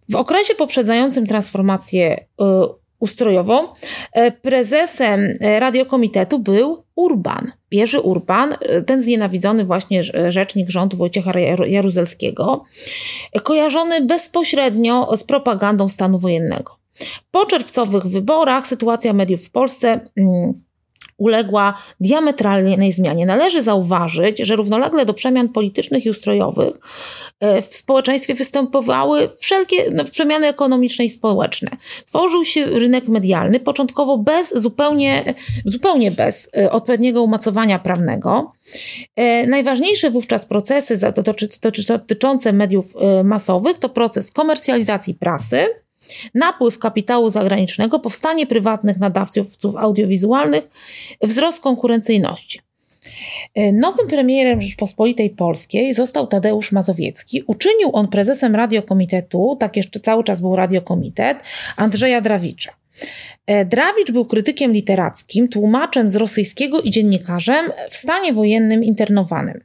W 0.10 0.16
okresie 0.16 0.56
poprzedzającym 0.56 1.28
transformację 1.28 2.26
ustrojową 3.00 3.68
prezesem 4.42 5.28
radiokomitetu 5.60 6.40
był 6.40 6.84
Urban, 6.96 7.52
Jerzy 7.72 8.00
Urban, 8.00 8.54
ten 8.86 9.04
znienawidzony 9.04 9.66
właśnie 9.66 10.04
rzecznik 10.30 10.70
rządu 10.70 10.98
Wojciecha 10.98 11.40
Jaruzelskiego, 11.68 12.64
kojarzony 13.44 14.02
bezpośrednio 14.02 15.18
z 15.18 15.24
propagandą 15.24 15.90
stanu 15.90 16.20
wojennego. 16.20 16.78
Po 17.32 17.46
czerwcowych 17.46 18.04
wyborach 18.04 18.68
sytuacja 18.68 19.14
mediów 19.14 19.44
w 19.44 19.52
Polsce 19.52 20.00
mm, 20.18 20.67
uległa 21.18 21.74
diametralnej 22.00 22.92
zmianie. 22.92 23.26
Należy 23.26 23.62
zauważyć, 23.64 24.40
że 24.40 24.56
równolegle 24.56 25.06
do 25.06 25.14
przemian 25.14 25.50
politycznych 25.50 26.06
i 26.06 26.10
ustrojowych 26.10 26.76
e, 27.40 27.62
w 27.62 27.76
społeczeństwie 27.76 28.34
występowały 28.34 29.30
wszelkie 29.40 29.92
no, 29.94 30.04
przemiany 30.04 30.48
ekonomiczne 30.48 31.06
i 31.06 31.10
społeczne. 31.10 31.70
Tworzył 32.06 32.46
się 32.46 32.66
rynek 32.66 33.08
medialny, 33.08 33.60
początkowo 33.60 34.18
bez, 34.18 34.54
zupełnie, 34.62 35.34
zupełnie 35.66 36.12
bez 36.12 36.50
e, 36.58 36.72
odpowiedniego 36.72 37.24
umocowania 37.24 37.80
prawnego. 37.80 38.52
E, 39.16 39.48
najważniejsze 39.48 40.12
wówczas 40.12 40.46
procesy 40.46 41.00
dotyczące 41.88 42.54
mediów 42.54 42.94
masowych 43.24 43.78
to 43.78 43.90
proces 43.90 44.32
komercjalizacji 44.32 45.14
prasy, 45.14 45.66
napływ 46.34 46.80
kapitału 46.80 47.30
zagranicznego, 47.30 48.00
powstanie 48.00 48.48
prywatnych 48.48 48.98
nadawców 48.98 49.48
audiowizualnych, 49.78 50.70
wzrost 51.22 51.60
konkurencyjności. 51.60 52.60
E, 53.56 53.72
nowym 53.72 54.08
premierem 54.08 54.62
Rzeczpospolitej 54.62 55.30
Polskiej 55.30 55.94
został 55.94 56.28
Tadeusz 56.28 56.72
Mazowiecki. 56.72 57.44
Uczynił 57.48 57.90
on 57.94 58.08
prezesem 58.08 58.56
radiokomitetu, 58.56 59.58
tak 59.60 59.78
jeszcze 59.78 60.00
cały 60.00 60.24
czas 60.24 60.42
był 60.42 60.56
radiokomitet, 60.56 61.44
Andrzeja 61.78 62.22
Drawicza. 62.22 62.72
E, 63.48 63.66
Drawicz 63.66 64.12
był 64.12 64.26
krytykiem 64.26 64.72
literackim, 64.72 65.48
tłumaczem 65.48 66.10
z 66.10 66.16
rosyjskiego 66.16 66.82
i 66.82 66.92
dziennikarzem 66.92 67.72
w 67.90 67.96
stanie 67.96 68.34
wojennym 68.34 68.84
internowanym. 68.84 69.64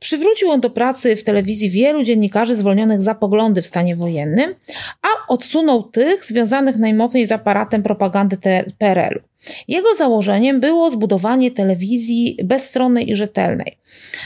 Przywrócił 0.00 0.50
on 0.50 0.60
do 0.60 0.70
pracy 0.70 1.16
w 1.16 1.24
telewizji 1.24 1.70
wielu 1.70 2.02
dziennikarzy 2.02 2.54
zwolnionych 2.54 3.02
za 3.02 3.14
poglądy 3.14 3.62
w 3.62 3.66
stanie 3.66 3.96
wojennym, 3.96 4.54
a 5.02 5.32
odsunął 5.32 5.82
tych 5.82 6.24
związanych 6.24 6.76
najmocniej 6.76 7.26
z 7.26 7.32
aparatem 7.32 7.82
propagandy 7.82 8.38
PRL-u. 8.78 9.28
Jego 9.68 9.94
założeniem 9.94 10.60
było 10.60 10.90
zbudowanie 10.90 11.50
telewizji 11.50 12.36
bezstronnej 12.44 13.10
i 13.10 13.16
rzetelnej. 13.16 13.78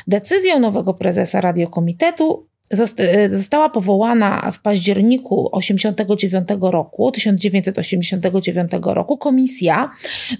Decyzją 0.06 0.58
nowego 0.58 0.94
prezesa 0.94 1.40
radiokomitetu 1.40 2.46
została 3.30 3.68
powołana 3.68 4.50
w 4.50 4.60
październiku 4.60 5.48
89 5.52 6.48
roku, 6.60 7.10
1989 7.10 8.72
roku 8.82 9.16
komisja 9.18 9.90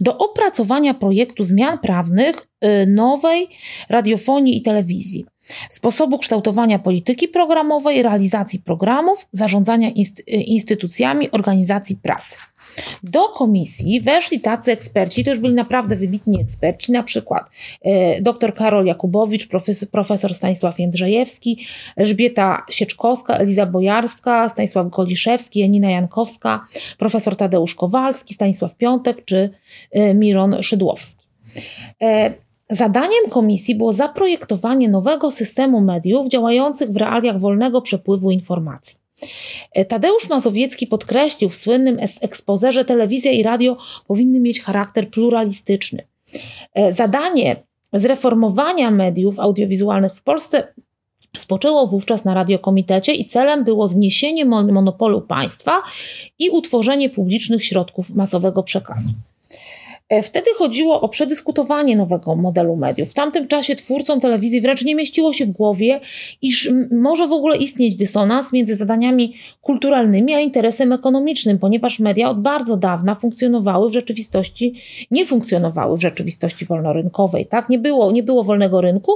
do 0.01 0.19
opracowania 0.19 0.95
projektu 0.95 1.45
zmian 1.45 1.79
prawnych 1.79 2.49
e, 2.61 2.87
nowej 2.87 3.49
radiofonii 3.89 4.57
i 4.57 4.63
telewizji, 4.63 5.25
sposobu 5.71 6.19
kształtowania 6.19 6.79
polityki 6.79 7.29
programowej, 7.29 8.03
realizacji 8.03 8.59
programów, 8.59 9.27
zarządzania 9.33 9.89
e, 9.89 9.93
instytucjami 10.37 11.31
organizacji 11.31 11.97
pracy. 11.97 12.37
Do 13.03 13.29
komisji 13.29 14.01
weszli 14.01 14.41
tacy 14.41 14.73
eksperci, 14.73 15.25
to 15.25 15.31
już 15.31 15.39
byli 15.39 15.55
naprawdę 15.55 15.97
wybitni 15.97 16.41
eksperci, 16.41 16.93
na 16.93 17.03
przykład 17.03 17.51
e, 17.83 18.21
dr 18.21 18.55
Karol 18.55 18.87
Jakubowicz, 18.87 19.49
profesor, 19.49 19.89
profesor 19.89 20.35
Stanisław 20.35 20.79
Jędrzejewski, 20.79 21.67
Elżbieta 21.97 22.63
Sieczkowska, 22.71 23.37
Eliza 23.37 23.67
Bojarska, 23.67 24.49
Stanisław 24.49 24.89
Goliszewski, 24.89 25.61
Janina 25.61 25.91
Jankowska, 25.91 26.67
profesor 26.99 27.37
Tadeusz 27.37 27.75
Kowalski, 27.75 28.35
Stanisław 28.35 28.77
Piątek 28.77 29.25
czy 29.25 29.51
e, 29.91 30.15
Miron 30.15 30.63
Szydłowski. 30.63 31.27
E, 32.03 32.33
zadaniem 32.71 33.31
komisji 33.31 33.75
było 33.75 33.93
zaprojektowanie 33.93 34.89
nowego 34.89 35.31
systemu 35.31 35.81
mediów 35.81 36.29
działających 36.29 36.91
w 36.91 36.97
realiach 36.97 37.41
wolnego 37.41 37.83
przepływu 37.83 38.31
informacji. 38.31 39.02
Tadeusz 39.89 40.29
Mazowiecki 40.29 40.87
podkreślił 40.87 41.51
w 41.51 41.55
słynnym 41.55 41.99
ekspoze, 42.21 42.73
że 42.73 42.85
telewizja 42.85 43.33
i 43.33 43.43
radio 43.43 43.77
powinny 44.07 44.41
mieć 44.41 44.61
charakter 44.61 45.11
pluralistyczny. 45.11 46.07
E, 46.75 46.93
zadanie 46.93 47.57
zreformowania 47.93 48.91
mediów 48.91 49.41
audiowizualnych 49.41 50.15
w 50.15 50.23
Polsce 50.23 50.73
spoczęło 51.37 51.87
wówczas 51.87 52.25
na 52.25 52.35
radiokomitecie 52.35 53.15
i 53.15 53.27
celem 53.27 53.65
było 53.65 53.89
zniesienie 53.89 54.45
monopolu 54.45 55.21
państwa 55.21 55.83
i 56.39 56.51
utworzenie 56.51 57.11
publicznych 57.11 57.65
środków 57.65 58.11
masowego 58.11 58.63
przekazu. 58.63 59.09
E, 60.13 60.23
wtedy 60.23 60.51
chodziło 60.59 61.01
o 61.01 61.09
przedyskutowanie 61.09 61.97
nowego 61.97 62.37
modelu 62.37 62.77
mediów. 62.77 63.11
W 63.11 63.15
tamtym 63.15 63.49
czasie 63.49 63.77
twórcom 63.77 64.21
telewizji 64.21 64.61
wręcz 64.61 64.85
nie 64.85 64.95
mieściło 64.95 65.33
się 65.33 65.47
w 65.47 65.51
głowie, 65.51 66.01
iż 66.43 66.71
może 66.91 67.29
w 67.29 67.33
ogóle 67.33 67.57
istnieć 67.57 67.97
dysonans 67.97 68.53
między 68.53 68.77
zadaniami 68.77 69.35
kulturalnymi 69.63 70.35
a 70.35 70.41
interesem 70.41 70.93
ekonomicznym, 70.93 71.59
ponieważ 71.59 71.99
media 71.99 72.31
od 72.31 72.41
bardzo 72.41 72.77
dawna 72.77 73.15
funkcjonowały 73.15 73.91
w 73.91 73.93
rzeczywistości, 73.93 74.75
nie 75.11 75.27
funkcjonowały 75.27 75.97
w 75.97 76.01
rzeczywistości 76.01 76.65
wolnorynkowej. 76.65 77.47
Tak? 77.47 77.69
Nie, 77.69 77.79
było, 77.79 78.13
nie 78.13 78.23
było 78.23 78.45
wolnego 78.45 78.81
rynku, 78.81 79.13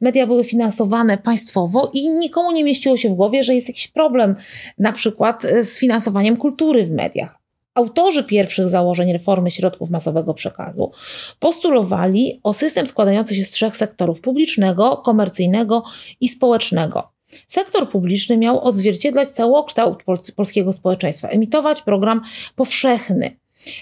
media 0.00 0.26
były 0.26 0.44
finansowane 0.44 1.18
państwowo 1.18 1.90
i 1.92 2.08
nikomu 2.08 2.52
nie 2.52 2.64
mieściło 2.64 2.96
się 2.96 3.08
w 3.08 3.14
głowie, 3.14 3.42
że 3.42 3.54
jest 3.54 3.68
jakiś 3.68 3.88
problem 3.88 4.36
na 4.78 4.92
przykład 4.92 5.44
e, 5.44 5.64
z 5.64 5.78
finansowaniem 5.78 6.36
kultury 6.36 6.86
w 6.86 6.90
mediach. 6.90 7.37
Autorzy 7.78 8.24
pierwszych 8.24 8.68
założeń 8.68 9.12
reformy 9.12 9.50
środków 9.50 9.90
masowego 9.90 10.34
przekazu 10.34 10.90
postulowali 11.38 12.40
o 12.42 12.52
system 12.52 12.86
składający 12.86 13.34
się 13.36 13.44
z 13.44 13.50
trzech 13.50 13.76
sektorów 13.76 14.20
publicznego, 14.20 14.96
komercyjnego 14.96 15.84
i 16.20 16.28
społecznego. 16.28 17.08
Sektor 17.48 17.90
publiczny 17.90 18.36
miał 18.36 18.60
odzwierciedlać 18.60 19.32
całokształt 19.32 20.02
polskiego 20.36 20.72
społeczeństwa, 20.72 21.28
emitować 21.28 21.82
program 21.82 22.20
powszechny, 22.56 23.36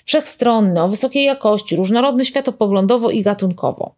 wszechstronny, 0.04 0.82
o 0.82 0.88
wysokiej 0.88 1.24
jakości, 1.24 1.76
różnorodny 1.76 2.24
światopoglądowo 2.24 3.10
i 3.10 3.22
gatunkowo. 3.22 3.94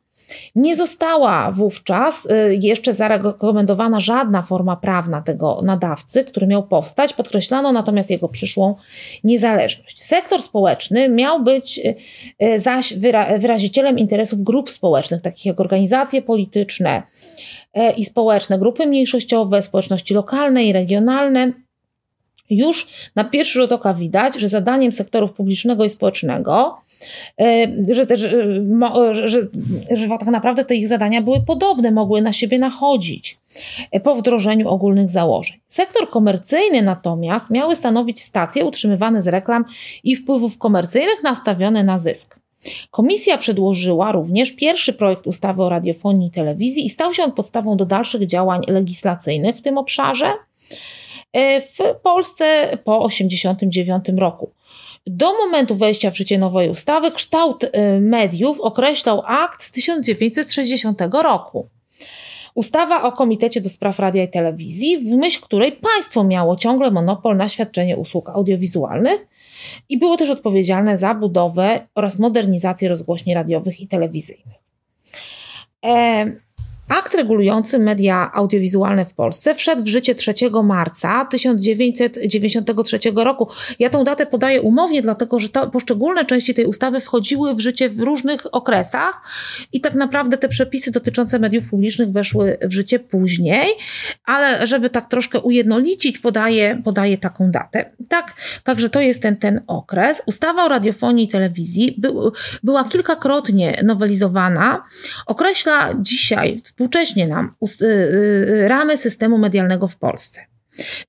Nie 0.55 0.77
została 0.77 1.53
wówczas 1.53 2.27
y, 2.27 2.59
jeszcze 2.61 2.95
zarekomendowana 2.95 4.01
żadna 4.01 4.43
forma 4.43 4.77
prawna 4.77 5.23
tego 5.23 5.61
nadawcy, 5.62 6.25
który 6.25 6.47
miał 6.47 6.62
powstać. 6.62 7.12
Podkreślano 7.12 7.73
natomiast 7.73 8.11
jego 8.11 8.29
przyszłą 8.29 8.77
niezależność. 9.25 10.03
Sektor 10.03 10.43
społeczny 10.43 11.09
miał 11.09 11.43
być 11.43 11.79
y, 11.79 11.95
y, 12.47 12.61
zaś 12.61 12.95
wyrazicielem 13.38 13.99
interesów 13.99 14.43
grup 14.43 14.71
społecznych, 14.71 15.23
takich 15.23 15.47
jak 15.47 15.61
organizacje 15.61 16.23
polityczne 16.23 17.03
i 17.97 18.05
społeczne, 18.05 18.59
grupy 18.59 18.87
mniejszościowe, 18.87 19.62
społeczności 19.62 20.14
lokalne 20.14 20.64
i 20.64 20.73
regionalne. 20.73 21.53
Już 22.51 22.88
na 23.14 23.25
pierwszy 23.25 23.61
rzut 23.61 23.73
oka 23.73 23.95
widać, 23.95 24.35
że 24.41 24.49
zadaniem 24.49 24.93
sektorów 24.93 25.33
publicznego 25.33 25.85
i 25.85 25.91
społecznego 25.91 26.79
E, 27.40 27.94
że, 27.94 28.16
że, 28.16 28.28
że, 29.28 29.40
że 29.90 30.08
tak 30.08 30.26
naprawdę 30.26 30.64
te 30.64 30.74
ich 30.74 30.88
zadania 30.88 31.22
były 31.22 31.40
podobne, 31.40 31.90
mogły 31.90 32.22
na 32.22 32.32
siebie 32.32 32.58
nachodzić 32.58 33.38
e, 33.90 34.00
po 34.00 34.14
wdrożeniu 34.14 34.68
ogólnych 34.68 35.11
założeń. 35.11 35.58
Sektor 35.68 36.11
komercyjny 36.11 36.82
natomiast 36.82 37.50
miały 37.50 37.76
stanowić 37.76 38.22
stacje 38.22 38.64
utrzymywane 38.64 39.22
z 39.22 39.28
reklam 39.28 39.64
i 40.04 40.16
wpływów 40.16 40.58
komercyjnych 40.58 41.22
nastawione 41.22 41.84
na 41.84 41.98
zysk. 41.98 42.40
Komisja 42.90 43.38
przedłożyła 43.38 44.12
również 44.12 44.52
pierwszy 44.52 44.92
projekt 44.92 45.26
ustawy 45.26 45.62
o 45.62 45.68
radiofonii 45.68 46.28
i 46.28 46.30
telewizji 46.30 46.87
i 46.87 46.90
stał 46.90 47.14
się 47.14 47.24
on 47.24 47.32
podstawą 47.32 47.76
do 47.76 47.87
dalszych 47.87 48.26
działań 48.26 48.62
legislacyjnych 48.68 49.56
w 49.56 49.61
tym 49.61 49.78
obszarze 49.78 50.32
e, 51.32 51.61
w 51.61 51.78
Polsce 52.02 52.44
po 52.84 53.08
1989 53.08 54.20
roku. 54.20 54.50
Do 55.11 55.33
momentu 55.33 55.75
wejścia 55.75 56.11
w 56.11 56.16
życie 56.16 56.38
nowej 56.38 56.71
ustawy 56.71 57.11
kształt 57.11 57.64
y, 57.64 57.71
mediów 58.01 58.61
określał 58.61 59.23
akt 59.27 59.62
z 59.62 59.71
1960 59.71 61.03
roku. 61.23 61.68
Ustawa 62.55 63.03
o 63.03 63.12
Komitecie 63.12 63.61
do 63.61 63.68
Spraw 63.68 63.99
Radia 63.99 64.25
i 64.25 64.29
Telewizji, 64.29 64.99
w 64.99 65.16
myśl 65.16 65.40
której 65.40 65.73
państwo 65.73 66.25
miało 66.25 66.57
ciągle 66.57 66.90
monopol 66.90 67.37
na 67.37 67.49
świadczenie 67.49 67.97
usług 67.97 68.29
audiowizualnych 68.29 69.27
i 69.88 69.99
było 69.99 70.16
też 70.16 70.31
odpowiedzialne 70.31 70.99
za 70.99 71.14
budowę 71.14 71.87
oraz 71.94 72.18
modernizację 72.18 72.88
rozgłośni 72.88 73.35
radiowych 73.35 73.81
i 73.81 73.88
telewizyjnych. 73.88 74.57
E 75.85 76.27
Akt 76.88 77.14
regulujący 77.14 77.79
media 77.79 78.31
audiowizualne 78.35 79.05
w 79.05 79.14
Polsce 79.14 79.55
wszedł 79.55 79.83
w 79.83 79.87
życie 79.87 80.14
3 80.14 80.35
marca 80.64 81.24
1993 81.24 82.98
roku. 83.14 83.48
Ja 83.79 83.90
tą 83.90 84.05
datę 84.05 84.27
podaję 84.27 84.62
umownie, 84.62 85.03
dlatego 85.03 85.38
że 85.38 85.48
poszczególne 85.72 86.24
części 86.24 86.55
tej 86.55 86.66
ustawy 86.66 87.01
wchodziły 87.01 87.55
w 87.55 87.61
życie 87.61 87.88
w 87.88 88.01
różnych 88.01 88.55
okresach 88.55 89.22
i 89.72 89.81
tak 89.81 89.94
naprawdę 89.94 90.38
te 90.38 90.48
przepisy 90.48 90.90
dotyczące 90.90 91.38
mediów 91.38 91.70
publicznych 91.70 92.12
weszły 92.12 92.59
w 92.62 92.72
życie 92.72 92.98
później, 92.98 93.74
ale 94.24 94.66
żeby 94.66 94.90
tak 94.90 95.09
troszkę 95.09 95.40
ujednolicić, 95.40 96.18
podaję, 96.18 96.83
podaję 96.85 97.18
taką 97.18 97.51
datę. 97.51 97.90
Tak, 98.09 98.35
także 98.64 98.90
to 98.90 99.01
jest 99.01 99.22
ten, 99.22 99.37
ten 99.37 99.61
okres. 99.66 100.22
Ustawa 100.27 100.64
o 100.64 100.68
radiofonii 100.68 101.24
i 101.24 101.29
telewizji 101.29 101.94
był, 101.98 102.33
była 102.62 102.85
kilkakrotnie 102.85 103.81
nowelizowana. 103.85 104.85
Określa 105.27 105.94
dzisiaj 106.01 106.61
współcześnie 106.79 107.29
nam 107.29 107.55
y, 107.83 107.85
y, 107.85 108.69
ramy 108.69 108.97
systemu 108.97 109.38
medialnego 109.38 109.88
w 109.88 109.97
Polsce 109.97 110.41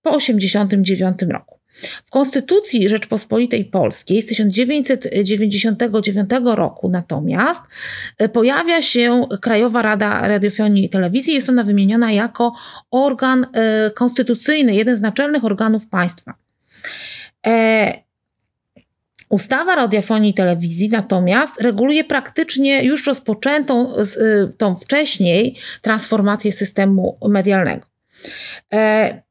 po 0.02 0.18
1989 0.18 1.34
roku. 1.34 1.60
W 2.06 2.10
Konstytucji 2.10 2.90
Rzeczpospolitej 2.90 3.66
Polskiej 3.66 4.22
z 4.22 4.26
1999 4.26 6.30
roku 6.44 6.90
natomiast 6.90 7.62
y, 8.22 8.30
pojawia 8.30 8.82
się 8.82 9.28
Krajowa 9.42 9.82
Rada 9.82 10.28
Radiofonii 10.28 10.86
i 10.86 10.90
Telewizji. 10.90 11.34
Jest 11.34 11.50
ona 11.50 11.64
wymieniona 11.64 12.12
jako 12.12 12.54
organ 12.92 13.46
konstytucyjny, 13.96 14.76
jeden 14.76 14.96
z 14.96 15.02
naczelnych 15.02 15.46
organów 15.46 15.88
państwa. 15.88 16.34
E, 17.48 18.09
Ustawa 19.30 19.76
radiofonii 19.76 20.32
i 20.32 20.34
telewizji 20.34 20.90
natomiast 20.90 21.62
reguluje 21.62 22.04
praktycznie 22.04 22.84
już 22.84 23.08
rozpoczętą 23.08 23.94
y, 23.96 24.54
tą 24.58 24.76
wcześniej 24.76 25.56
transformację 25.82 26.52
systemu 26.52 27.18
medialnego. 27.28 27.88
E, 28.74 29.22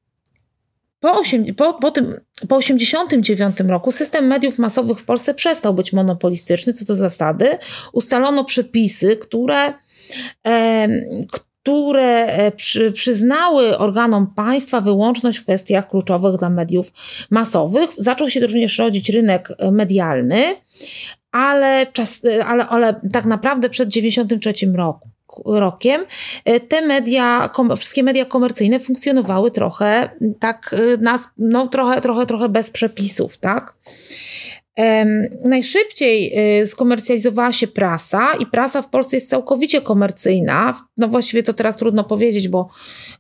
po, 1.01 1.13
8, 1.13 1.55
po, 1.55 1.75
po, 1.75 1.91
tym, 1.91 2.21
po 2.49 2.57
89 2.57 3.61
roku 3.61 3.93
system 3.93 4.27
mediów 4.27 4.59
masowych 4.59 4.99
w 4.99 5.05
Polsce 5.05 5.35
przestał 5.35 5.75
być 5.75 5.93
monopolistyczny 5.93 6.73
co 6.73 6.85
do 6.85 6.97
zasady. 6.97 7.59
Ustalono 7.93 8.45
przepisy, 8.45 9.17
które, 9.17 9.75
e, 10.47 10.89
które 11.69 12.53
przy, 12.57 12.93
przyznały 12.93 13.79
organom 13.79 14.27
państwa 14.27 14.81
wyłączność 14.81 15.39
w 15.39 15.43
kwestiach 15.43 15.89
kluczowych 15.89 16.37
dla 16.37 16.51
mediów 16.51 16.93
masowych. 17.31 17.91
Zaczął 17.97 18.31
się 18.31 18.41
również 18.41 18.79
rodzić 18.79 19.09
rynek 19.11 19.49
medialny, 19.73 20.45
ale, 21.33 21.87
czas, 21.93 22.21
ale, 22.47 22.67
ale 22.67 23.01
tak 23.13 23.25
naprawdę 23.25 23.71
przed 23.71 23.89
93 23.89 24.53
roku 24.75 25.09
rokiem 25.45 26.05
te 26.69 26.87
media, 26.87 27.51
wszystkie 27.77 28.03
media 28.03 28.25
komercyjne 28.25 28.81
funkcjonowały 28.81 29.51
trochę 29.51 30.11
tak, 30.41 30.75
nas, 31.01 31.21
no, 31.39 31.67
trochę, 31.67 32.01
trochę, 32.01 32.27
trochę 32.27 32.49
bez 32.49 32.71
przepisów, 32.71 33.37
tak? 33.37 33.75
Najszybciej 35.45 36.33
y, 36.63 36.67
skomercjalizowała 36.67 37.53
się 37.53 37.67
prasa 37.67 38.33
i 38.41 38.47
prasa 38.47 38.83
w 38.83 38.91
Polsce 38.91 39.17
jest 39.17 39.31
całkowicie 39.31 39.81
komercyjna. 39.81 40.81
No 40.97 41.09
właściwie 41.09 41.43
to 41.43 41.53
teraz 41.53 41.77
trudno 41.77 42.05
powiedzieć, 42.05 42.49
bo, 42.49 42.69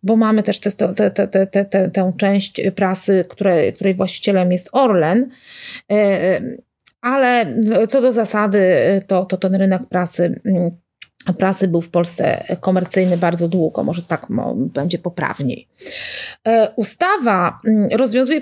bo 0.03 0.16
mamy 0.16 0.42
też 0.42 0.61
te, 0.61 0.71
te, 0.71 1.11
te, 1.11 1.47
te, 1.47 1.47
te, 1.64 1.90
tę 1.90 2.12
część 2.18 2.62
prasy, 2.77 3.25
której, 3.29 3.73
której 3.73 3.94
właścicielem 3.94 4.53
jest 4.53 4.68
Orlen. 4.73 5.31
E, 5.90 6.40
ale 7.01 7.61
co 7.88 8.01
do 8.01 8.12
zasady, 8.12 8.61
to, 9.07 9.25
to 9.25 9.37
ten 9.37 9.55
rynek 9.55 9.83
prasy 9.88 10.40
mm, 10.44 10.71
prasy 11.39 11.69
był 11.69 11.81
w 11.81 11.91
Polsce 11.91 12.45
komercyjny 12.61 13.17
bardzo 13.17 13.49
długo, 13.49 13.85
może 13.85 14.03
tak 14.03 14.27
będzie 14.57 14.99
poprawniej. 14.99 15.69
E, 16.47 16.73
ustawa 16.77 17.61
mm, 17.67 17.89
rozwiązuje, 17.93 18.41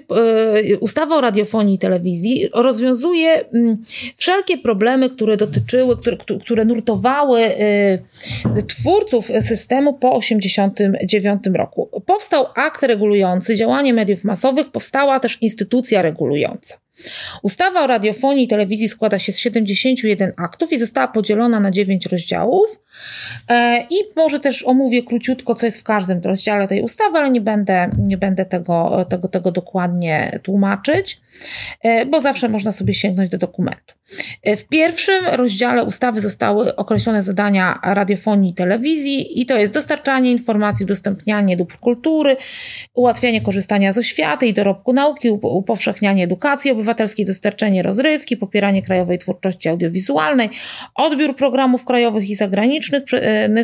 e, 0.72 0.78
ustawa 0.78 1.16
o 1.16 1.20
radiofonii 1.20 1.74
i 1.74 1.78
telewizji 1.78 2.48
rozwiązuje 2.54 3.44
mm, 3.54 3.82
wszelkie 4.16 4.58
problemy, 4.58 5.10
które 5.10 5.36
dotyczyły, 5.36 5.96
które, 5.96 6.16
które 6.40 6.64
nurtowały 6.64 7.40
e, 7.40 7.98
twórców 8.66 9.26
systemu 9.26 9.94
po 9.94 10.20
1989 10.20 11.42
roku. 11.54 12.02
Powstał 12.06 12.46
akt 12.54 12.82
regulujący 12.82 13.56
działanie 13.56 13.94
mediów 13.94 14.24
masowych, 14.24 14.70
powstała 14.70 15.20
też 15.20 15.42
instytucja 15.42 16.02
regulująca. 16.02 16.85
Ustawa 17.42 17.84
o 17.84 17.86
radiofonii 17.86 18.44
i 18.44 18.48
telewizji 18.48 18.88
składa 18.88 19.18
się 19.18 19.32
z 19.32 19.38
71 19.38 20.32
aktów 20.36 20.72
i 20.72 20.78
została 20.78 21.08
podzielona 21.08 21.60
na 21.60 21.70
9 21.70 22.06
rozdziałów. 22.06 22.85
E, 23.48 23.86
I 23.90 23.96
może 24.16 24.40
też 24.40 24.62
omówię 24.66 25.02
króciutko, 25.02 25.54
co 25.54 25.66
jest 25.66 25.80
w 25.80 25.84
każdym 25.84 26.20
rozdziale 26.24 26.68
tej 26.68 26.82
ustawy, 26.82 27.18
ale 27.18 27.30
nie 27.30 27.40
będę, 27.40 27.90
nie 27.98 28.16
będę 28.16 28.44
tego, 28.44 29.06
tego, 29.08 29.28
tego 29.28 29.52
dokładnie 29.52 30.38
tłumaczyć, 30.42 31.20
e, 31.82 32.06
bo 32.06 32.20
zawsze 32.20 32.48
można 32.48 32.72
sobie 32.72 32.94
sięgnąć 32.94 33.30
do 33.30 33.38
dokumentu. 33.38 33.94
E, 34.42 34.56
w 34.56 34.68
pierwszym 34.68 35.24
rozdziale 35.32 35.84
ustawy 35.84 36.20
zostały 36.20 36.76
określone 36.76 37.22
zadania 37.22 37.80
radiofonii 37.82 38.50
i 38.50 38.54
telewizji, 38.54 39.40
i 39.40 39.46
to 39.46 39.58
jest 39.58 39.74
dostarczanie 39.74 40.32
informacji, 40.32 40.84
udostępnianie 40.84 41.56
dóbr 41.56 41.78
kultury, 41.78 42.36
ułatwianie 42.94 43.40
korzystania 43.40 43.92
z 43.92 43.98
oświaty 43.98 44.46
i 44.46 44.52
dorobku 44.52 44.92
nauki, 44.92 45.30
upowszechnianie 45.30 46.24
edukacji 46.24 46.70
obywatelskiej, 46.70 47.26
dostarczenie 47.26 47.82
rozrywki, 47.82 48.36
popieranie 48.36 48.82
krajowej 48.82 49.18
twórczości 49.18 49.68
audiowizualnej, 49.68 50.50
odbiór 50.94 51.36
programów 51.36 51.84
krajowych 51.84 52.30
i 52.30 52.34
zagranicznych 52.34 52.85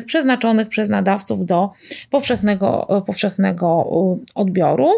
przeznaczonych 0.07 0.69
przez 0.69 0.89
nadawców 0.89 1.47
do 1.47 1.71
powszechnego, 2.11 3.03
powszechnego 3.07 3.87
odbioru. 4.35 4.91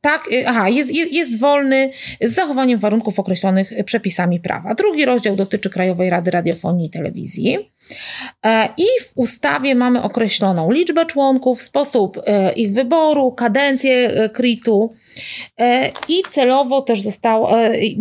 Tak, 0.00 0.32
y, 0.32 0.48
aha, 0.48 0.68
jest, 0.68 0.90
jest 0.94 1.38
wolny 1.38 1.90
z 2.20 2.34
zachowaniem 2.34 2.78
warunków 2.78 3.18
określonych 3.18 3.72
przepisami 3.84 4.40
prawa. 4.40 4.74
Drugi 4.74 5.04
rozdział 5.04 5.36
dotyczy 5.36 5.70
Krajowej 5.70 6.10
Rady 6.10 6.30
Radiofonii 6.30 6.86
i 6.86 6.90
Telewizji. 6.90 7.58
E, 8.46 8.68
I 8.76 8.84
w 9.02 9.12
ustawie 9.14 9.74
mamy 9.74 10.02
określoną 10.02 10.70
liczbę 10.70 11.06
członków, 11.06 11.62
sposób 11.62 12.22
e, 12.26 12.52
ich 12.52 12.72
wyboru, 12.72 13.32
kadencję 13.32 14.10
KRIT-u 14.32 14.94
e, 15.58 15.90
i 16.08 16.22
celowo 16.30 16.82
też 16.82 17.02
zostało. 17.02 17.50
I, 17.80 18.00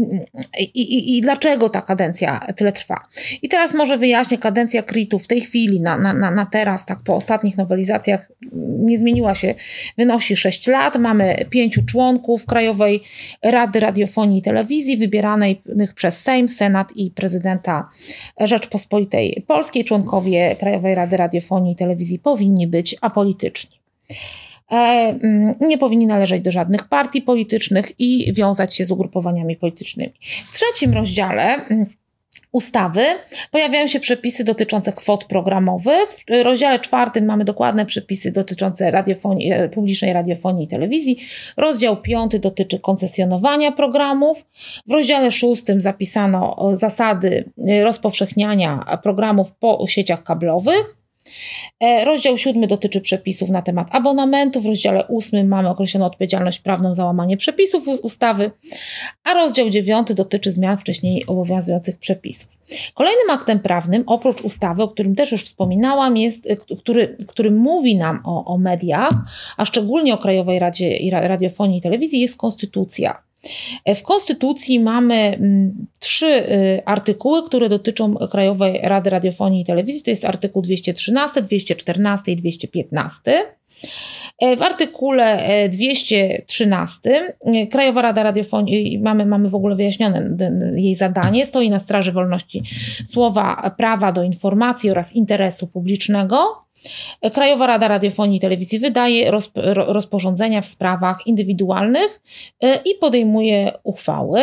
i, 0.74 1.18
i, 1.18 1.22
dlaczego 1.22 1.70
ta 1.70 1.82
kadencja 1.82 2.48
tyle 2.56 2.72
trwa. 2.72 3.08
I 3.42 3.50
teraz 3.50 3.74
może 3.74 3.98
wyjaśnię, 3.98 4.38
kadencja 4.38 4.84
KRIT-u 4.84 5.20
w 5.20 5.28
tej 5.28 5.42
chwili, 5.42 5.82
na, 5.82 5.98
na, 5.98 6.32
na 6.32 6.46
teraz, 6.46 6.86
tak 6.86 7.00
po 7.06 7.16
ostatnich 7.16 7.58
nowelizacjach, 7.58 8.32
nie 8.80 8.98
zmieniła 8.98 9.36
się, 9.36 9.56
wynosi 9.98 10.36
6 10.36 10.68
lat. 10.68 10.96
Mamy 10.96 11.46
pięciu 11.76 11.92
członków 11.92 12.46
Krajowej 12.46 13.04
Rady 13.44 13.80
Radiofonii 13.80 14.40
i 14.40 14.42
Telewizji, 14.42 14.98
wybieranej 14.98 15.62
przez 15.96 16.22
Sejm, 16.22 16.50
Senat 16.50 16.92
i 16.96 17.12
prezydenta 17.12 17.90
Rzeczpospolitej 18.40 19.44
Polskiej. 19.48 19.86
Członkowie 19.86 20.56
Krajowej 20.60 20.96
Rady 20.96 21.18
Radiofonii 21.18 21.74
i 21.74 21.76
Telewizji 21.76 22.20
powinni 22.20 22.68
być 22.68 22.96
apolityczni. 23.02 23.78
E, 24.72 24.76
mm, 24.76 25.54
nie 25.62 25.78
powinni 25.78 26.08
należeć 26.08 26.42
do 26.42 26.52
żadnych 26.52 26.88
partii 26.88 27.22
politycznych 27.22 28.00
i 28.00 28.34
wiązać 28.34 28.76
się 28.76 28.86
z 28.86 28.92
ugrupowaniami 28.92 29.56
politycznymi. 29.56 30.14
W 30.46 30.54
trzecim 30.54 30.94
rozdziale 30.94 31.44
mm, 31.44 31.86
ustawy 32.56 33.02
pojawiają 33.52 33.88
się 33.88 34.00
przepisy 34.00 34.44
dotyczące 34.44 34.94
kwot 34.94 35.26
programowych. 35.26 36.10
W 36.12 36.44
rozdziale 36.44 36.80
czwartym 36.80 37.26
mamy 37.26 37.46
dokładne 37.46 37.86
przepisy 37.86 38.32
dotyczące 38.32 38.92
radiofonii, 38.92 39.52
e, 39.52 39.70
publicznej 39.70 40.14
radiofonii 40.14 40.66
i 40.66 40.68
telewizji. 40.68 41.18
Rozdział 41.58 42.02
piąty 42.02 42.40
dotyczy 42.40 42.80
koncesjonowania 42.80 43.72
programów. 43.72 44.46
W 44.88 44.92
rozdziale 44.92 45.32
szóstym 45.32 45.82
zapisano 45.82 46.70
zasady 46.74 47.52
e, 47.68 47.84
rozpowszechniania 47.84 49.00
programów 49.04 49.54
po 49.54 49.86
sieciach 49.88 50.24
kablowych. 50.24 51.05
E, 51.80 52.06
rozdział 52.06 52.38
siódmy 52.38 52.68
dotyczy 52.68 53.02
przepisów 53.02 53.50
na 53.50 53.62
temat 53.62 53.88
abonamentu. 53.92 54.62
W 54.62 54.66
rozdziale 54.66 55.06
ósmym 55.06 55.48
mamy 55.48 55.70
określoną 55.70 56.06
odpowiedzialność 56.06 56.60
prawną 56.60 56.94
za 56.94 57.06
łamanie 57.06 57.38
przepisów 57.38 57.88
ustawy, 57.88 58.52
a 59.24 59.34
rozdział 59.34 59.70
dziewiąty 59.70 60.16
dotyczy 60.16 60.52
zmian 60.52 60.78
wcześniej 60.78 61.26
obowiązujących 61.26 61.98
przepisów. 61.98 62.56
Kolejnym 62.94 63.30
aktem 63.30 63.60
prawnym, 63.60 64.04
oprócz 64.06 64.42
ustawy, 64.42 64.84
o 64.84 64.88
którym 64.88 65.16
też 65.16 65.32
już 65.32 65.46
wspominałam, 65.46 66.18
jest, 66.18 66.48
e, 66.48 66.56
który, 66.56 67.18
który 67.28 67.52
mówi 67.52 67.96
nam 67.96 68.22
o, 68.24 68.46
o 68.46 68.58
mediach, 68.58 69.14
a 69.58 69.66
szczególnie 69.66 70.14
o 70.14 70.18
Krajowej 70.18 70.60
Radzie 70.60 70.98
Radiofonii 71.12 71.80
i 71.80 71.82
Telewizji, 71.82 72.20
jest 72.20 72.38
konstytucja. 72.38 73.26
W 73.96 74.02
Konstytucji 74.02 74.80
mamy 74.80 75.16
mm, 75.16 75.88
trzy 76.00 76.26
y, 76.26 76.82
artykuły, 76.86 77.44
które 77.44 77.70
dotyczą 77.70 78.16
Krajowej 78.16 78.80
Rady 78.84 79.10
Radiofonii 79.10 79.62
i 79.62 79.66
Telewizji. 79.66 80.04
To 80.04 80.10
jest 80.10 80.26
artykuł 80.26 80.62
213, 80.62 81.42
214 81.42 82.32
i 82.32 82.36
215. 82.36 83.46
E, 84.40 84.56
w 84.56 84.62
artykule 84.62 85.50
213 85.70 87.10
e, 87.10 87.34
e, 87.46 87.68
Krajowa 87.68 88.02
Rada 88.02 88.24
Radiofonii, 88.24 89.00
mamy, 89.00 89.26
mamy 89.26 89.50
w 89.50 89.56
ogóle 89.56 89.76
wyjaśnione 89.76 90.30
jej 90.76 90.96
zadanie, 90.96 91.46
stoi 91.46 91.70
na 91.70 91.80
straży 91.80 92.12
wolności 92.12 92.64
słowa, 93.12 93.72
prawa 93.78 94.12
do 94.12 94.24
informacji 94.24 94.92
oraz 94.92 95.14
interesu 95.14 95.68
publicznego. 95.68 96.66
Krajowa 97.34 97.68
Rada 97.68 97.88
Radiofonii 97.88 98.38
i 98.38 98.40
Telewizji 98.40 98.80
wydaje 98.80 99.32
rozporządzenia 99.76 100.62
w 100.62 100.66
sprawach 100.66 101.28
indywidualnych 101.28 102.22
i 102.86 102.96
podejmuje 103.00 103.72
uchwały. 103.84 104.42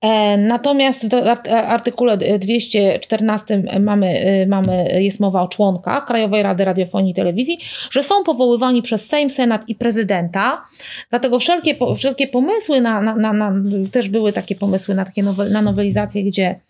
E, 0.00 0.36
natomiast 0.36 1.06
w 1.08 1.48
artykule 1.48 2.16
214 2.38 3.62
mamy, 3.80 4.06
e, 4.06 4.46
mamy, 4.46 4.88
jest 5.02 5.20
mowa 5.20 5.42
o 5.42 5.48
członkach 5.48 6.06
Krajowej 6.06 6.42
Rady 6.42 6.64
Radiofonii 6.64 7.12
i 7.12 7.14
Telewizji, 7.14 7.58
że 7.90 8.02
są 8.02 8.24
powoływani 8.24 8.82
przez 8.82 9.08
Sejm, 9.08 9.30
Senat 9.30 9.68
i 9.68 9.74
prezydenta. 9.74 10.64
Dlatego 11.10 11.38
wszelkie, 11.38 11.76
wszelkie 11.96 12.28
pomysły 12.28 12.80
na, 12.80 13.02
na, 13.02 13.16
na, 13.16 13.32
na 13.32 13.52
też 13.90 14.08
były 14.08 14.32
takie 14.32 14.54
pomysły 14.54 14.94
na 14.94 15.04
takie 15.04 15.22
na 15.52 15.62
nowelizacje, 15.62 16.24
gdzie, 16.24 16.60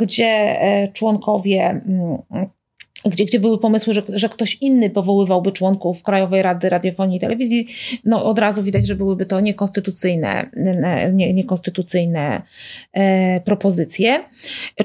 gdzie 0.00 0.60
e, 0.60 0.88
członkowie 0.92 1.82
mm, 1.86 2.18
gdzie, 3.10 3.24
gdzie 3.24 3.40
były 3.40 3.58
pomysły, 3.58 3.94
że, 3.94 4.02
że 4.08 4.28
ktoś 4.28 4.58
inny 4.60 4.90
powoływałby 4.90 5.52
członków 5.52 6.02
Krajowej 6.02 6.42
Rady 6.42 6.68
Radiofonii 6.68 7.16
i 7.16 7.20
Telewizji, 7.20 7.66
no 8.04 8.24
od 8.24 8.38
razu 8.38 8.62
widać, 8.62 8.86
że 8.86 8.94
byłyby 8.94 9.26
to 9.26 9.40
niekonstytucyjne, 9.40 10.50
nie, 11.12 11.32
niekonstytucyjne 11.32 12.42
e, 12.92 13.40
propozycje. 13.40 14.24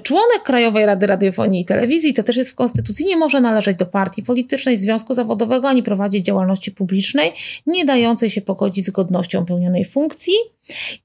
Członek 0.04 0.44
Krajowej 0.44 0.86
Rady 0.86 1.08
Radiofonii 1.08 1.62
i 1.62 1.66
Telewizji, 1.66 2.14
to 2.14 2.24
też 2.24 2.38
jest 2.38 2.52
w 2.52 2.56
Konstytucji, 2.56 3.06
nie 3.06 3.18
może 3.18 3.42
należeć 3.42 3.78
do 3.78 3.86
partii 3.86 4.24
politycznej, 4.24 4.78
związku 4.78 5.14
zawodowego, 5.14 5.70
ani 5.70 5.84
prowadzić 5.84 6.26
działalności 6.26 6.72
publicznej, 6.72 7.32
nie 7.68 7.86
dającej 7.86 8.30
się 8.30 8.42
pogodzić 8.42 8.86
z 8.86 8.90
godnością 8.90 9.46
pełnionej 9.46 9.86
funkcji. 9.86 10.34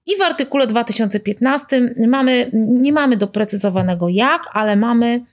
I 0.06 0.16
w 0.18 0.22
artykule 0.22 0.66
2015 0.66 1.94
mamy, 2.08 2.50
nie 2.52 2.92
mamy 2.92 3.16
doprecyzowanego 3.16 4.08
jak, 4.08 4.42
ale 4.52 4.76
mamy 4.76 5.24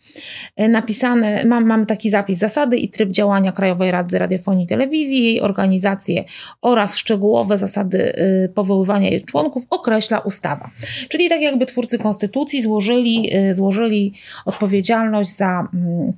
napisane, 0.57 1.45
mam, 1.45 1.65
mamy 1.65 1.85
taki 1.85 2.09
zapis 2.09 2.37
zasady 2.37 2.77
i 2.77 2.89
tryb 2.89 3.09
działania 3.09 3.51
Krajowej 3.51 3.91
Rady 3.91 4.19
Radiofonii 4.19 4.65
i 4.65 4.67
Telewizji, 4.67 5.23
jej 5.23 5.41
organizację 5.41 6.23
oraz 6.61 6.97
szczegółowe 6.97 7.57
zasady 7.57 8.15
e, 8.15 8.49
powoływania 8.49 9.09
jej 9.09 9.23
członków 9.23 9.63
określa 9.69 10.19
ustawa. 10.19 10.69
Czyli 11.09 11.29
tak 11.29 11.41
jakby 11.41 11.65
twórcy 11.65 11.97
konstytucji 11.97 12.61
złożyli, 12.61 13.29
e, 13.33 13.55
złożyli 13.55 14.13
odpowiedzialność 14.45 15.35
za 15.35 15.67
mm, 15.73 16.13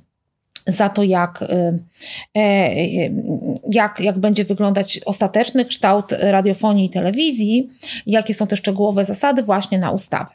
za 0.66 0.88
to, 0.88 1.02
jak, 1.02 1.44
e, 2.34 2.74
jak, 3.70 4.00
jak 4.00 4.18
będzie 4.18 4.44
wyglądać 4.44 5.00
ostateczny 5.06 5.64
kształt 5.64 6.04
radiofonii 6.20 6.86
i 6.86 6.90
telewizji, 6.90 7.68
jakie 8.06 8.34
są 8.34 8.46
te 8.46 8.56
szczegółowe 8.56 9.04
zasady 9.04 9.42
właśnie 9.42 9.78
na 9.78 9.90
ustawę. 9.90 10.34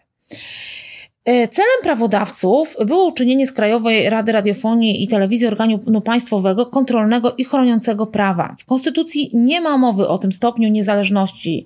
E, 1.30 1.48
celem 1.48 1.84
prawodawców 1.84 2.76
było 2.86 3.06
uczynienie 3.06 3.48
z 3.48 3.52
Krajowej 3.52 4.10
Rady 4.10 4.32
Radiofonii 4.32 5.04
i 5.04 5.08
Telewizji 5.08 5.48
organu 5.48 6.02
państwowego 6.02 6.66
kontrolnego 6.66 7.34
i 7.38 7.44
chroniącego 7.44 8.08
prawa. 8.08 8.56
W 8.60 8.66
Konstytucji 8.66 9.30
nie 9.34 9.62
ma 9.62 9.78
mowy 9.78 10.08
o 10.08 10.18
tym 10.18 10.32
stopniu 10.32 10.70
niezależności 10.70 11.66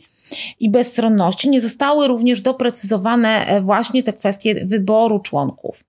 i 0.60 0.70
bezstronności. 0.70 1.50
Nie 1.50 1.62
zostały 1.62 2.08
również 2.08 2.42
doprecyzowane 2.42 3.48
e, 3.48 3.62
właśnie 3.62 4.04
te 4.04 4.14
kwestie 4.14 4.66
wyboru 4.66 5.20
członków 5.20 5.84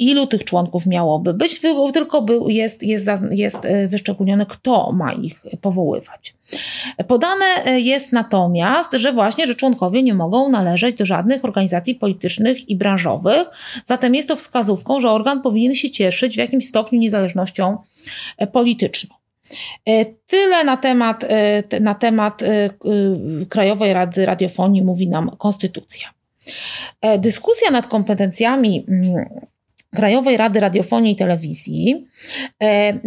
ilu 0.00 0.26
tych 0.26 0.44
członków 0.44 0.86
miałoby 0.86 1.34
być, 1.34 1.60
tylko 1.92 2.22
był, 2.22 2.48
jest, 2.48 2.82
jest, 2.82 3.08
jest 3.30 3.64
e, 3.64 3.88
wyszczególnione, 3.88 4.46
kto 4.46 4.92
ma 4.92 5.12
ich 5.12 5.44
powoływać. 5.60 6.34
Podane 7.08 7.44
e, 7.64 7.80
jest 7.80 8.12
natomiast, 8.12 8.92
że 8.92 9.12
właśnie, 9.12 9.46
że 9.46 9.54
członkowie 9.54 10.02
nie 10.02 10.14
mogą 10.14 10.48
należeć 10.48 10.96
do 10.96 11.06
żadnych 11.06 11.44
organizacji 11.44 11.94
politycznych 11.94 12.68
i 12.68 12.76
branżowych, 12.76 13.48
zatem 13.84 14.14
jest 14.14 14.28
to 14.28 14.36
wskazówką, 14.36 15.00
że 15.00 15.10
organ 15.10 15.42
powinien 15.42 15.74
się 15.74 15.90
cieszyć 15.90 16.34
w 16.34 16.38
jakimś 16.38 16.66
stopniu 16.66 16.98
niezależnością 16.98 17.78
e, 18.36 18.46
polityczną. 18.46 19.14
Tyle 20.26 20.64
na 20.64 20.76
temat, 20.76 21.24
na 21.80 21.94
temat 21.94 22.42
Krajowej 23.48 23.92
Rady 23.92 24.26
Radiofonii 24.26 24.82
mówi 24.82 25.08
nam 25.08 25.30
Konstytucja. 25.38 26.08
Dyskusja 27.18 27.70
nad 27.70 27.86
kompetencjami 27.86 28.86
mm, 28.88 29.26
Krajowej 29.94 30.36
Rady 30.36 30.60
Radiofonii 30.60 31.12
i 31.12 31.16
Telewizji. 31.16 32.06
E, 32.62 32.98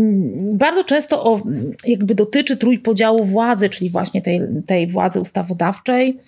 bardzo 0.54 0.84
często 0.84 1.24
o, 1.24 1.42
jakby 1.88 2.16
dotyczy 2.16 2.58
trójpodziału 2.58 3.26
władzy, 3.26 3.70
czyli 3.70 3.90
właśnie 3.90 4.22
tej, 4.22 4.42
tej 4.68 4.88
władzy 4.88 5.20
ustawodawczej, 5.22 6.20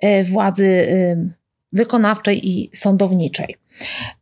e, 0.00 0.24
władzy 0.24 0.86
wykonawczej 1.72 2.48
i 2.48 2.70
sądowniczej. 2.74 3.56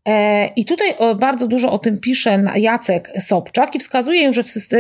E, 0.09 0.47
I 0.57 0.65
tutaj 0.65 0.95
bardzo 1.17 1.49
dużo 1.49 1.73
o 1.73 1.79
tym 1.79 2.01
pisze 2.01 2.45
Jacek 2.57 3.13
Sobczak 3.27 3.75
i 3.75 3.79
wskazuje, 3.79 4.33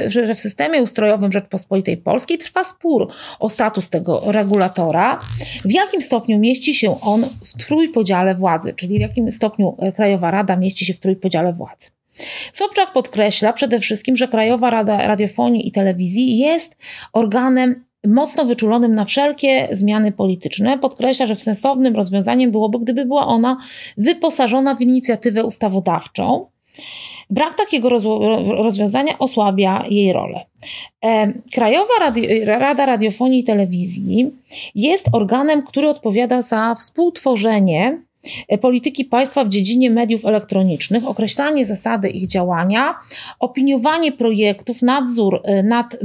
że 0.06 0.34
w 0.34 0.40
systemie 0.40 0.82
ustrojowym 0.82 1.32
Rzeczpospolitej 1.32 1.96
Polskiej 1.96 2.38
trwa 2.38 2.64
spór 2.64 3.08
o 3.38 3.48
status 3.48 3.88
tego 3.88 4.22
regulatora, 4.26 5.20
w 5.64 5.70
jakim 5.70 6.02
stopniu 6.02 6.38
mieści 6.38 6.74
się 6.74 7.00
on 7.00 7.26
w 7.44 7.64
trójpodziale 7.66 8.34
władzy, 8.34 8.74
czyli 8.74 8.98
w 8.98 9.00
jakim 9.00 9.32
stopniu 9.32 9.76
Krajowa 9.96 10.30
Rada 10.30 10.56
mieści 10.56 10.84
się 10.84 10.94
w 10.94 11.00
trójpodziale 11.00 11.52
władzy. 11.52 11.90
Sobczak 12.52 12.92
podkreśla 12.92 13.52
przede 13.52 13.80
wszystkim, 13.80 14.16
że 14.16 14.28
Krajowa 14.28 14.70
Rada 14.70 15.06
Radiofonii 15.06 15.68
i 15.68 15.72
Telewizji 15.72 16.38
jest 16.38 16.76
organem 17.12 17.84
mocno 18.06 18.44
wyczulonym 18.44 18.94
na 18.94 19.04
wszelkie 19.04 19.68
zmiany 19.72 20.12
polityczne. 20.12 20.78
Podkreśla, 20.78 21.26
że 21.26 21.36
sensownym 21.36 21.96
rozwiązaniem 21.96 22.50
byłoby, 22.50 22.78
gdyby 22.78 23.04
była 23.04 23.26
ona 23.26 23.58
wyposażona 23.96 24.74
w 24.74 24.80
inicjatywę 24.80 25.44
ustawodawczą. 25.44 26.46
Brak 27.30 27.54
takiego 27.54 27.88
rozwiązania 28.62 29.18
osłabia 29.18 29.84
jej 29.90 30.12
rolę. 30.12 30.44
E, 31.04 31.32
Krajowa 31.54 31.92
Rada 32.44 32.86
Radiofonii 32.86 33.40
i 33.40 33.44
Telewizji 33.44 34.30
jest 34.74 35.08
organem, 35.12 35.62
który 35.62 35.88
odpowiada 35.88 36.42
za 36.42 36.74
współtworzenie 36.74 38.02
polityki 38.60 39.04
państwa 39.04 39.44
w 39.44 39.48
dziedzinie 39.48 39.90
mediów 39.90 40.24
elektronicznych, 40.24 41.08
określanie 41.08 41.66
zasady 41.66 42.08
ich 42.08 42.28
działania, 42.28 42.94
opiniowanie 43.40 44.12
projektów, 44.12 44.82
nadzór 44.82 45.40
e, 45.44 45.62
nad 45.62 45.96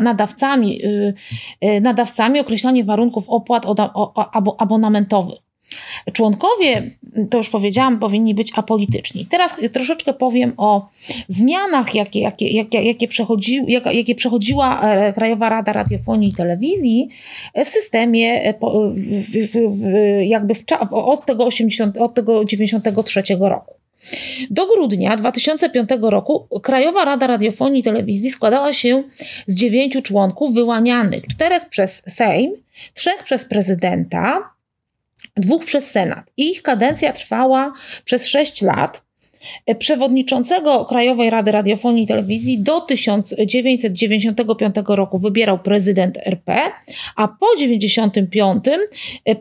nadawcami, 0.00 0.80
e, 1.60 1.80
nadawcami 1.80 2.40
określanie 2.40 2.84
warunków 2.84 3.24
opłat 3.28 3.66
abonamentowych. 4.58 5.45
Członkowie, 6.12 6.90
to 7.30 7.38
już 7.38 7.50
powiedziałam, 7.50 7.98
powinni 7.98 8.34
być 8.34 8.52
apolityczni. 8.56 9.26
Teraz 9.30 9.56
troszeczkę 9.72 10.12
powiem 10.12 10.52
o 10.56 10.88
zmianach, 11.28 11.94
jakie, 11.94 12.20
jakie, 12.20 12.48
jakie, 12.48 12.82
jakie, 12.82 13.08
przechodzi, 13.08 13.60
jakie 13.92 14.14
przechodziła 14.14 14.80
e, 14.82 15.12
Krajowa 15.12 15.48
Rada 15.48 15.72
Radiofonii 15.72 16.28
i 16.28 16.34
Telewizji 16.34 17.08
w 17.64 17.68
systemie 17.68 18.54
e, 18.54 18.54
jakby 20.26 20.54
w, 20.54 20.64
od, 20.90 21.26
tego 21.26 21.46
80, 21.46 21.96
od 21.96 22.14
tego 22.14 22.44
93 22.44 23.22
roku. 23.40 23.74
Do 24.50 24.66
grudnia 24.66 25.16
2005 25.16 25.90
roku 26.02 26.60
Krajowa 26.62 27.04
Rada 27.04 27.26
Radiofonii 27.26 27.80
i 27.80 27.82
Telewizji 27.82 28.30
składała 28.30 28.72
się 28.72 29.02
z 29.46 29.54
dziewięciu 29.54 30.02
członków 30.02 30.54
wyłanianych, 30.54 31.26
czterech 31.26 31.68
przez 31.68 32.02
Sejm, 32.08 32.52
trzech 32.94 33.22
przez 33.22 33.44
prezydenta, 33.44 34.55
dwóch 35.36 35.64
przez 35.64 35.90
Senat. 35.90 36.24
Ich 36.36 36.62
kadencja 36.62 37.12
trwała 37.12 37.72
przez 38.04 38.26
sześć 38.26 38.62
lat. 38.62 39.06
Przewodniczącego 39.78 40.84
Krajowej 40.84 41.30
Rady 41.30 41.52
Radiofonii 41.52 42.04
i 42.04 42.06
Telewizji 42.06 42.58
do 42.58 42.80
1995 42.80 44.76
roku 44.88 45.18
wybierał 45.18 45.58
prezydent 45.58 46.18
RP, 46.24 46.56
a 47.16 47.28
po 47.28 47.46
1995, 47.56 48.64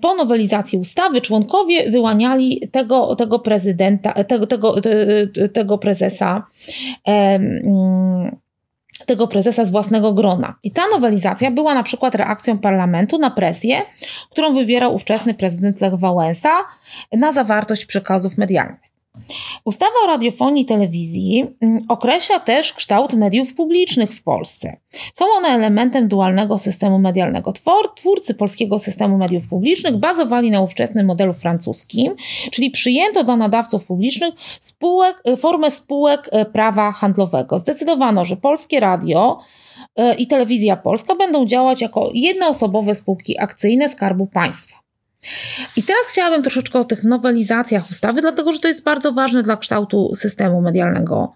po 0.01 0.15
nowelizacji 0.15 0.79
ustawy, 0.79 1.21
członkowie 1.21 1.91
wyłaniali 1.91 2.69
tego, 2.71 3.15
tego 3.15 3.39
prezydenta, 3.39 4.23
tego, 4.23 4.47
tego, 4.47 4.75
tego 5.53 5.77
prezesa. 5.77 6.45
Tego 9.05 9.27
prezesa 9.27 9.65
z 9.65 9.71
własnego 9.71 10.13
grona. 10.13 10.55
I 10.63 10.71
ta 10.71 10.81
nowelizacja 10.87 11.51
była 11.51 11.73
na 11.73 11.83
przykład 11.83 12.15
reakcją 12.15 12.57
parlamentu 12.57 13.17
na 13.17 13.31
presję, 13.31 13.81
którą 14.29 14.53
wywierał 14.53 14.95
ówczesny 14.95 15.33
prezydent 15.33 15.81
Lech 15.81 15.95
Wałęsa 15.95 16.51
na 17.13 17.31
zawartość 17.31 17.85
przekazów 17.85 18.37
medialnych. 18.37 18.94
Ustawa 19.65 19.91
o 20.03 20.07
radiofonii 20.07 20.63
i 20.63 20.65
telewizji 20.65 21.45
mm, 21.61 21.85
określa 21.89 22.39
też 22.39 22.73
kształt 22.73 23.13
mediów 23.13 23.53
publicznych 23.53 24.11
w 24.11 24.23
Polsce. 24.23 24.77
Są 25.13 25.25
one 25.37 25.47
elementem 25.47 26.07
dualnego 26.07 26.57
systemu 26.57 26.99
medialnego. 26.99 27.53
Twórcy 27.95 28.33
polskiego 28.33 28.79
systemu 28.79 29.17
mediów 29.17 29.47
publicznych 29.47 29.97
bazowali 29.97 30.51
na 30.51 30.61
ówczesnym 30.61 31.05
modelu 31.05 31.33
francuskim, 31.33 32.15
czyli 32.51 32.71
przyjęto 32.71 33.23
do 33.23 33.37
nadawców 33.37 33.85
publicznych 33.85 34.33
spółek, 34.59 35.21
e, 35.25 35.37
formę 35.37 35.71
spółek 35.71 36.29
e, 36.31 36.45
prawa 36.45 36.91
handlowego. 36.91 37.59
Zdecydowano, 37.59 38.25
że 38.25 38.37
polskie 38.37 38.79
radio 38.79 39.39
e, 39.95 40.15
i 40.15 40.27
telewizja 40.27 40.77
polska 40.77 41.15
będą 41.15 41.45
działać 41.45 41.81
jako 41.81 42.09
jednoosobowe 42.13 42.95
spółki 42.95 43.39
akcyjne 43.39 43.89
Skarbu 43.89 44.27
Państwa. 44.27 44.84
I 45.75 45.83
teraz 45.83 46.03
chciałabym 46.11 46.41
troszeczkę 46.41 46.79
o 46.79 46.85
tych 46.85 47.03
nowelizacjach 47.03 47.89
ustawy, 47.89 48.21
dlatego 48.21 48.53
że 48.53 48.59
to 48.59 48.67
jest 48.67 48.83
bardzo 48.83 49.11
ważne 49.11 49.43
dla 49.43 49.57
kształtu 49.57 50.15
systemu 50.15 50.61
medialnego 50.61 51.35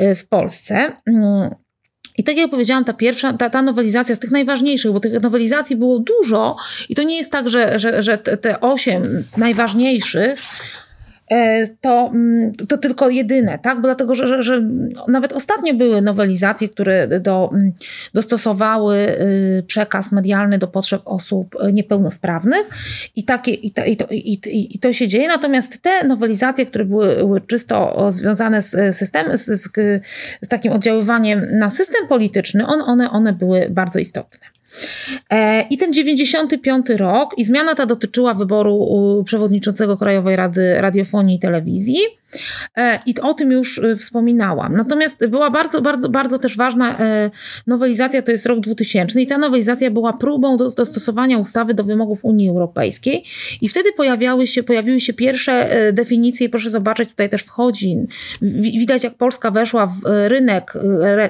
y, 0.00 0.14
w 0.14 0.28
Polsce. 0.28 0.92
Mm. 1.06 1.54
I 2.18 2.24
tak 2.24 2.36
jak 2.36 2.50
powiedziałam, 2.50 2.84
ta 2.84 2.92
pierwsza, 2.92 3.32
ta, 3.32 3.50
ta 3.50 3.62
nowelizacja 3.62 4.16
z 4.16 4.18
tych 4.18 4.30
najważniejszych, 4.30 4.92
bo 4.92 5.00
tych 5.00 5.22
nowelizacji 5.22 5.76
było 5.76 5.98
dużo 5.98 6.56
i 6.88 6.94
to 6.94 7.02
nie 7.02 7.16
jest 7.16 7.32
tak, 7.32 7.48
że, 7.48 7.78
że, 7.78 8.02
że 8.02 8.18
te 8.18 8.60
osiem 8.60 9.24
najważniejszych 9.36 10.40
to, 11.80 12.10
mm, 12.14 12.52
to 12.54 12.78
tylko 12.78 13.10
jedyne, 13.10 13.58
tak? 13.58 13.76
Bo 13.76 13.82
dlatego, 13.82 14.14
że, 14.14 14.28
że, 14.28 14.42
że 14.42 14.62
nawet 15.08 15.32
ostatnio 15.32 15.74
były 15.74 16.02
nowelizacje, 16.02 16.68
które 16.68 17.20
do, 17.20 17.50
mm, 17.52 17.72
dostosowały 18.14 18.96
y, 18.96 19.64
przekaz 19.66 20.12
medialny 20.12 20.58
do 20.58 20.68
potrzeb 20.68 21.02
osób 21.04 21.56
niepełnosprawnych 21.72 22.66
i, 23.16 23.24
takie, 23.24 23.52
i, 23.52 23.70
to, 23.70 23.84
i, 23.84 23.96
to, 23.96 24.06
i, 24.10 24.40
i 24.74 24.78
to 24.78 24.92
się 24.92 25.08
dzieje. 25.08 25.28
Natomiast 25.28 25.82
te 25.82 26.04
nowelizacje, 26.06 26.66
które 26.66 26.84
były, 26.84 27.16
były 27.16 27.40
czysto 27.40 28.06
związane 28.12 28.62
z 28.62 28.96
systemem, 28.96 29.38
z, 29.38 29.44
z, 29.44 29.68
z 30.42 30.48
takim 30.48 30.72
oddziaływaniem 30.72 31.58
na 31.58 31.70
system 31.70 32.08
polityczny, 32.08 32.66
on, 32.66 32.80
one, 32.80 33.10
one 33.10 33.32
były 33.32 33.66
bardzo 33.70 33.98
istotne. 33.98 34.57
E, 35.30 35.66
I 35.70 35.78
ten 35.78 35.92
95 35.92 36.86
rok, 36.90 37.34
i 37.36 37.44
zmiana 37.44 37.74
ta 37.74 37.86
dotyczyła 37.86 38.34
wyboru 38.34 39.22
przewodniczącego 39.26 39.96
Krajowej 39.96 40.36
Rady 40.36 40.74
Radiofonii 40.80 41.36
i 41.36 41.38
Telewizji. 41.38 41.98
E, 42.76 42.98
I 43.06 43.14
o 43.22 43.34
tym 43.34 43.52
już 43.52 43.78
e, 43.78 43.96
wspominałam. 43.96 44.76
Natomiast 44.76 45.26
była 45.26 45.50
bardzo, 45.50 45.82
bardzo, 45.82 46.08
bardzo 46.08 46.38
też 46.38 46.56
ważna 46.56 46.98
e, 46.98 47.30
nowelizacja, 47.66 48.22
to 48.22 48.32
jest 48.32 48.46
rok 48.46 48.60
2000 48.60 49.20
i 49.20 49.26
ta 49.26 49.38
nowelizacja 49.38 49.90
była 49.90 50.12
próbą 50.12 50.56
dostosowania 50.56 51.38
ustawy 51.38 51.74
do 51.74 51.84
wymogów 51.84 52.24
Unii 52.24 52.48
Europejskiej 52.48 53.24
i 53.60 53.68
wtedy 53.68 53.92
pojawiały 53.92 54.46
się, 54.46 54.62
pojawiły 54.62 55.00
się 55.00 55.12
pierwsze 55.12 55.70
definicje 55.92 56.46
i 56.46 56.50
proszę 56.50 56.70
zobaczyć, 56.70 57.08
tutaj 57.08 57.28
też 57.28 57.42
wchodzi, 57.42 57.96
widać 58.78 59.04
jak 59.04 59.14
Polska 59.14 59.50
weszła 59.50 59.86
w 59.86 60.00
rynek 60.04 60.72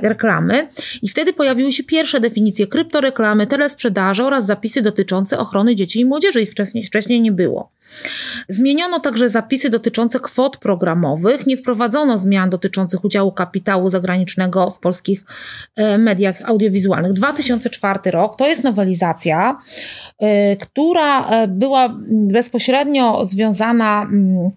reklamy 0.03 0.69
i 1.03 1.09
wtedy 1.09 1.33
pojawiły 1.33 1.73
się 1.73 1.85
pierwsze 1.85 2.21
definicje 2.21 2.67
kryptoreklamy, 2.67 3.47
telesprzedaży 3.47 4.25
oraz 4.25 4.47
zapisy 4.47 4.83
dotyczące 4.83 5.39
ochrony 5.39 5.75
dzieci 5.77 6.01
i 6.01 6.05
młodzieży. 6.05 6.43
Ich 6.43 6.51
wcześniej, 6.51 6.85
wcześniej 6.85 7.21
nie 7.21 7.33
było. 7.33 7.71
Zmieniono 8.49 9.01
także 9.01 9.31
zapisy 9.31 9.71
dotyczące 9.71 10.21
kwot 10.21 10.57
programowych. 10.89 11.47
Nie 11.47 11.57
wprowadzono 11.57 12.19
zmian 12.19 12.51
dotyczących 12.51 13.05
udziału 13.05 13.33
kapitału 13.33 13.91
zagranicznego 13.91 14.71
w 14.71 14.81
polskich 14.81 15.25
e, 15.77 15.99
mediach 15.99 16.43
audiowizualnych. 16.45 17.13
2004 17.13 18.11
rok 18.11 18.37
to 18.37 18.47
jest 18.47 18.65
nowelizacja, 18.65 19.59
e, 20.19 20.57
która 20.57 21.31
e, 21.31 21.49
była 21.49 21.97
bezpośrednio 22.11 23.25
związana 23.25 24.03
mm, 24.03 24.51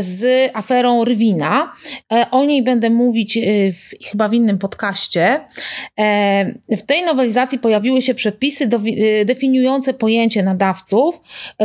z 0.00 0.50
aferą 0.54 1.04
Rwina. 1.04 1.72
E, 2.12 2.26
o 2.30 2.44
niej 2.44 2.62
będę 2.62 2.90
mówić 2.90 3.36
e, 3.36 3.40
w, 3.72 4.10
chyba 4.10 4.28
w 4.28 4.34
innym 4.34 4.58
podcaście. 4.58 5.40
W 6.68 6.82
tej 6.86 7.04
nowelizacji 7.04 7.58
pojawiły 7.58 8.02
się 8.02 8.14
przepisy 8.14 8.66
do, 8.66 8.80
definiujące 9.24 9.94
pojęcie 9.94 10.42
nadawców 10.42 11.20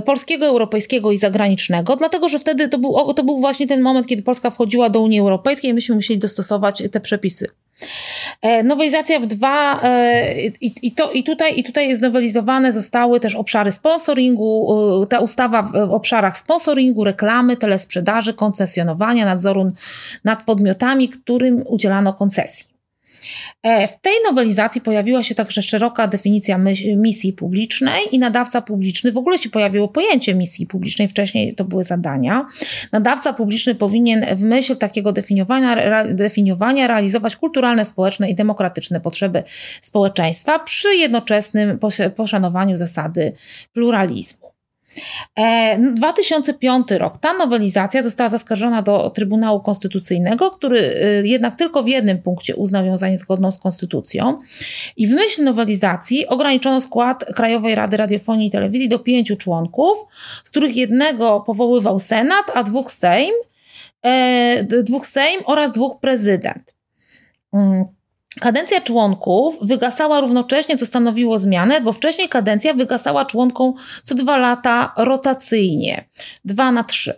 polskiego, 0.05 0.45
europejskiego 0.45 1.11
i 1.11 1.17
zagranicznego, 1.17 1.95
dlatego 1.95 2.29
że 2.29 2.39
wtedy 2.39 2.69
to 2.69 2.77
był, 2.77 3.13
to 3.13 3.23
był 3.23 3.39
właśnie 3.39 3.67
ten 3.67 3.81
moment, 3.81 4.07
kiedy 4.07 4.21
Polska 4.21 4.49
wchodziła 4.49 4.89
do 4.89 5.01
Unii 5.01 5.19
Europejskiej 5.19 5.71
i 5.71 5.73
myśmy 5.73 5.95
musieli 5.95 6.19
dostosować 6.19 6.83
te 6.91 6.99
przepisy. 6.99 7.47
E, 8.41 8.63
nowelizacja 8.63 9.19
w 9.19 9.25
dwa 9.25 9.81
e, 9.83 10.33
i, 10.61 10.73
i, 10.81 10.91
to, 10.91 11.11
i, 11.11 11.23
tutaj, 11.23 11.59
i 11.59 11.63
tutaj 11.63 11.95
znowelizowane 11.95 12.73
zostały 12.73 13.19
też 13.19 13.35
obszary 13.35 13.71
sponsoringu, 13.71 14.67
ta 15.09 15.19
ustawa 15.19 15.63
w 15.63 15.75
obszarach 15.93 16.37
sponsoringu, 16.37 17.03
reklamy, 17.03 17.57
telesprzedaży, 17.57 18.33
koncesjonowania, 18.33 19.25
nadzoru 19.25 19.71
nad 20.23 20.43
podmiotami, 20.43 21.09
którym 21.09 21.63
udzielano 21.67 22.13
koncesji. 22.13 22.76
E, 23.63 23.87
w 23.87 24.01
tej 24.01 24.13
nowelizacji 24.25 24.81
pojawiła 24.81 25.23
się 25.23 25.35
także 25.35 25.61
szeroka 25.61 26.07
definicja 26.07 26.59
misji 26.97 27.33
publicznej 27.33 28.01
i 28.11 28.19
nadawca 28.19 28.61
publiczny. 28.61 29.11
W 29.11 29.17
ogóle 29.17 29.37
się 29.37 29.49
pojawiło 29.49 29.87
pojęcie 29.87 30.35
misji 30.35 30.67
publicznej, 30.67 31.07
wcześniej 31.07 31.55
to 31.55 31.65
były 31.65 31.83
zadania. 31.83 32.45
Nadawca 32.91 33.33
publiczny 33.33 33.75
powinien 33.75 34.25
w 34.35 34.43
myśl 34.43 34.75
takiego 34.75 35.11
definiowania, 35.11 36.03
definiowania 36.13 36.87
realizować 36.87 37.35
kulturalne, 37.35 37.85
społeczne 37.85 38.29
i 38.29 38.35
demokratyczne 38.35 38.99
potrzeby 38.99 39.43
społeczeństwa 39.81 40.59
przy 40.59 40.95
jednoczesnym 40.95 41.79
poszanowaniu 42.15 42.77
zasady 42.77 43.33
pluralizmu. 43.73 44.46
2005 45.93 46.91
e, 46.91 46.97
rok. 46.97 47.17
Ta 47.17 47.33
nowelizacja 47.33 48.03
została 48.03 48.29
zaskarżona 48.29 48.81
do 48.81 49.09
Trybunału 49.09 49.59
Konstytucyjnego, 49.59 50.51
który 50.51 50.79
y, 50.79 51.23
jednak 51.25 51.55
tylko 51.55 51.83
w 51.83 51.87
jednym 51.87 52.21
punkcie 52.21 52.55
uznał 52.55 52.85
ją 52.85 52.97
za 52.97 53.09
niezgodną 53.09 53.51
z 53.51 53.59
konstytucją. 53.59 54.39
I 54.97 55.07
w 55.07 55.11
myśl 55.11 55.43
nowelizacji 55.43 56.27
ograniczono 56.27 56.81
skład 56.81 57.25
Krajowej 57.35 57.75
Rady 57.75 57.97
Radiofonii 57.97 58.47
i 58.47 58.51
Telewizji 58.51 58.89
do 58.89 58.99
pięciu 58.99 59.35
członków, 59.35 59.97
z 60.43 60.49
których 60.49 60.75
jednego 60.75 61.41
powoływał 61.41 61.99
Senat, 61.99 62.51
a 62.53 62.63
dwóch 62.63 62.91
Sejm, 62.91 63.33
e, 64.05 64.63
dwóch 64.63 65.07
Sejm 65.07 65.41
oraz 65.45 65.71
dwóch 65.71 65.99
prezydent. 65.99 66.75
Kadencja 68.39 68.81
członków 68.81 69.57
wygasała 69.61 70.21
równocześnie, 70.21 70.77
co 70.77 70.85
stanowiło 70.85 71.39
zmianę, 71.39 71.81
bo 71.81 71.93
wcześniej 71.93 72.29
kadencja 72.29 72.73
wygasała 72.73 73.25
członkom 73.25 73.73
co 74.03 74.15
dwa 74.15 74.37
lata 74.37 74.93
rotacyjnie, 74.97 76.05
dwa 76.45 76.71
na 76.71 76.83
trzy. 76.83 77.13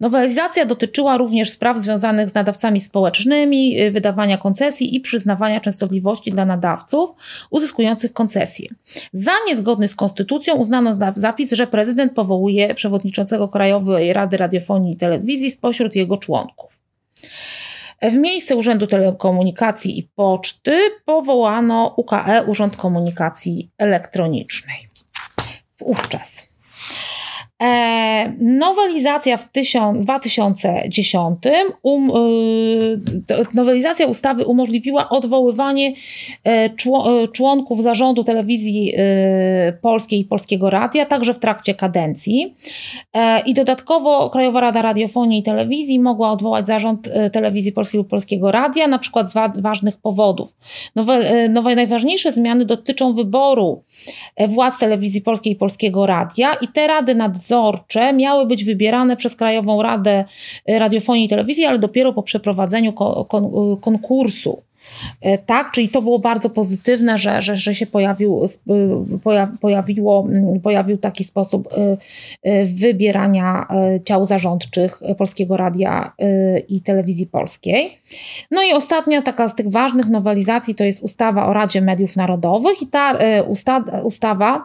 Nowelizacja 0.00 0.64
dotyczyła 0.64 1.16
również 1.16 1.50
spraw 1.50 1.78
związanych 1.78 2.28
z 2.28 2.34
nadawcami 2.34 2.80
społecznymi, 2.80 3.80
y, 3.80 3.90
wydawania 3.90 4.38
koncesji 4.38 4.96
i 4.96 5.00
przyznawania 5.00 5.60
częstotliwości 5.60 6.30
dla 6.30 6.46
nadawców 6.46 7.10
uzyskujących 7.50 8.12
koncesje. 8.12 8.68
Za 9.12 9.32
niezgodny 9.48 9.88
z 9.88 9.94
konstytucją 9.94 10.54
uznano 10.54 10.94
zapis, 11.16 11.52
że 11.52 11.66
prezydent 11.66 12.12
powołuje 12.12 12.74
przewodniczącego 12.74 13.48
Krajowej 13.48 14.12
Rady 14.12 14.36
Radiofonii 14.36 14.92
i 14.92 14.96
Telewizji 14.96 15.50
spośród 15.50 15.96
jego 15.96 16.16
członków. 16.16 16.80
W 18.02 18.16
miejsce 18.16 18.56
Urzędu 18.56 18.86
Telekomunikacji 18.86 19.98
i 19.98 20.02
Poczty 20.02 20.80
powołano 21.04 21.94
UKE 21.96 22.44
Urząd 22.46 22.76
Komunikacji 22.76 23.70
Elektronicznej. 23.78 24.88
Wówczas. 25.78 26.39
E, 27.60 28.32
nowelizacja 28.38 29.36
w 29.36 29.48
2010, 29.94 31.38
um, 31.82 32.10
e, 32.10 32.14
nowelizacja 33.54 34.06
ustawy 34.06 34.46
umożliwiła 34.46 35.08
odwoływanie 35.08 35.92
e, 36.44 36.50
e, 36.50 36.70
członków 37.32 37.82
zarządu 37.82 38.24
telewizji 38.24 38.94
polskiej 39.82 40.20
i 40.20 40.24
polskiego 40.24 40.70
radia, 40.70 41.06
także 41.06 41.34
w 41.34 41.38
trakcie 41.38 41.74
kadencji. 41.74 42.54
I 43.46 43.54
dodatkowo 43.54 44.30
Krajowa 44.30 44.60
Rada 44.60 44.82
Radiofonii 44.82 45.40
i 45.40 45.42
Telewizji 45.42 45.98
mogła 45.98 46.30
odwołać 46.30 46.66
zarząd 46.66 47.08
telewizji 47.32 47.72
polskiej 47.72 47.98
lub 47.98 48.08
polskiego 48.08 48.52
radia, 48.52 48.86
na 48.86 48.98
przykład 48.98 49.30
z 49.30 49.60
ważnych 49.60 49.96
powodów. 49.96 50.56
Nowe, 50.96 51.48
nowe, 51.48 51.74
najważniejsze 51.74 52.32
zmiany 52.32 52.64
dotyczą 52.64 53.12
wyboru 53.12 53.82
władz 54.48 54.78
telewizji 54.78 55.20
polskiej 55.20 55.52
i 55.52 55.56
polskiego 55.56 56.06
radia 56.06 56.54
i 56.54 56.68
te 56.68 56.86
rady 56.86 57.14
nad 57.14 57.36
nadzorcze 57.50 58.12
miały 58.12 58.46
być 58.46 58.64
wybierane 58.64 59.16
przez 59.16 59.36
Krajową 59.36 59.82
Radę 59.82 60.24
Radiofonii 60.68 61.24
i 61.24 61.28
Telewizji, 61.28 61.64
ale 61.64 61.78
dopiero 61.78 62.12
po 62.12 62.22
przeprowadzeniu 62.22 62.92
konkursu. 63.80 64.62
E, 65.20 65.38
tak, 65.38 65.72
czyli 65.72 65.88
to 65.88 66.02
było 66.02 66.18
bardzo 66.18 66.50
pozytywne, 66.50 67.18
że, 67.18 67.42
że, 67.42 67.56
że 67.56 67.74
się 67.74 67.86
pojawił, 67.86 68.46
pojawiło, 69.60 70.26
pojawił 70.62 70.98
taki 70.98 71.24
sposób 71.24 71.68
e, 71.72 71.96
e, 72.42 72.64
wybierania 72.64 73.66
ciał 74.04 74.24
zarządczych 74.24 75.00
Polskiego 75.18 75.56
Radia 75.56 76.12
i 76.68 76.80
Telewizji 76.80 77.26
Polskiej. 77.26 77.98
No 78.50 78.62
i 78.62 78.72
ostatnia 78.72 79.22
taka 79.22 79.48
z 79.48 79.54
tych 79.54 79.70
ważnych 79.70 80.06
nowelizacji 80.06 80.74
to 80.74 80.84
jest 80.84 81.02
ustawa 81.02 81.46
o 81.46 81.52
Radzie 81.52 81.80
Mediów 81.80 82.16
Narodowych 82.16 82.82
i 82.82 82.86
ta 82.86 83.18
usta, 83.48 83.84
ustawa 84.04 84.64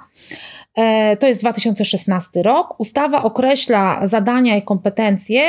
E, 0.76 1.18
to 1.18 1.28
jest 1.28 1.42
2016 1.42 2.44
rok. 2.44 2.76
Ustawa 2.78 3.24
określa 3.24 4.08
zadania 4.08 4.58
i 4.58 4.62
kompetencje 4.62 5.42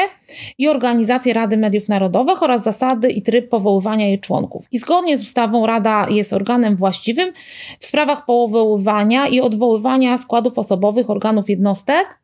i 0.58 0.68
organizację 0.68 1.34
Rady 1.34 1.56
Mediów 1.56 1.88
Narodowych 1.88 2.42
oraz 2.42 2.62
zasady 2.62 3.10
i 3.10 3.22
tryb 3.22 3.48
powoływania 3.48 4.06
jej 4.06 4.18
członków. 4.18 4.55
I 4.72 4.78
zgodnie 4.78 5.18
z 5.18 5.22
ustawą 5.22 5.66
Rada 5.66 6.06
jest 6.10 6.32
organem 6.32 6.76
właściwym 6.76 7.32
w 7.80 7.86
sprawach 7.86 8.24
powoływania 8.24 9.28
i 9.28 9.40
odwoływania 9.40 10.18
składów 10.18 10.58
osobowych 10.58 11.10
organów 11.10 11.50
jednostek 11.50 12.18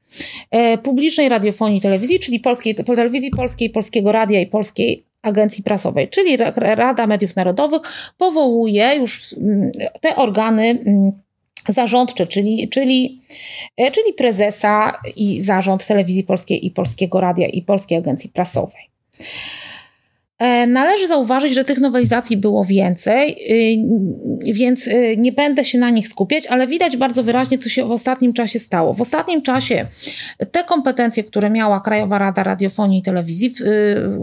e, 0.51 0.79
publicznej 0.79 1.29
radiofonii 1.29 1.79
i 1.79 1.81
telewizji, 1.81 2.21
czyli 2.21 2.40
polskiej, 2.40 2.75
telewizji 2.75 3.31
polskiej, 3.31 3.71
polskiego 3.71 4.12
radia 4.12 4.40
i 4.40 4.47
polskiej 4.47 5.05
agencji 5.23 5.64
prasowej, 5.64 6.09
czyli 6.09 6.37
Rada 6.57 7.07
Mediów 7.07 7.37
Narodowych 7.37 7.83
powołuje 8.18 8.95
już 8.95 9.33
mm, 9.33 9.73
te 10.01 10.16
organy 10.16 10.62
mm, 10.62 11.12
zarządcze, 11.68 12.27
czyli, 12.27 12.68
czyli, 12.68 13.21
e, 13.77 13.90
czyli 13.90 14.12
prezesa 14.12 14.99
i 15.16 15.42
zarząd 15.42 15.87
Telewizji 15.87 16.25
Polskiej 16.25 16.66
i 16.66 16.71
Polskiego 16.71 17.21
Radia 17.21 17.47
i 17.47 17.62
Polskiej 17.62 17.99
Agencji 17.99 18.31
Prasowej. 18.31 18.83
E, 20.42 20.66
należy 20.66 21.09
zauważyć, 21.09 21.55
że 21.55 21.64
tych 21.64 21.78
nowelizacji 21.78 22.37
było 22.37 22.64
więcej, 22.64 23.37
y, 24.48 24.55
więc 24.55 24.87
y, 24.87 25.14
nie 25.18 25.33
będę 25.33 25.64
się 25.64 25.78
na 25.78 25.90
nich 25.90 26.09
skupiać, 26.09 26.46
ale 26.46 26.66
widać 26.66 26.96
bardzo 26.96 27.22
wyraźnie, 27.22 27.59
co 27.59 27.68
się 27.68 27.85
w 27.85 27.90
ostatnim 27.90 28.33
czasie 28.33 28.59
stało. 28.59 28.94
W 28.94 29.00
ostatnim 29.00 29.42
czasie 29.42 29.87
te 30.52 30.64
kompetencje, 30.64 31.24
które 31.24 31.50
miała 31.50 31.81
Krajowa 31.81 32.18
Rada 32.18 32.42
Radiofonii 32.42 32.98
i 32.98 33.02
Telewizji 33.02 33.50
w, 33.50 33.59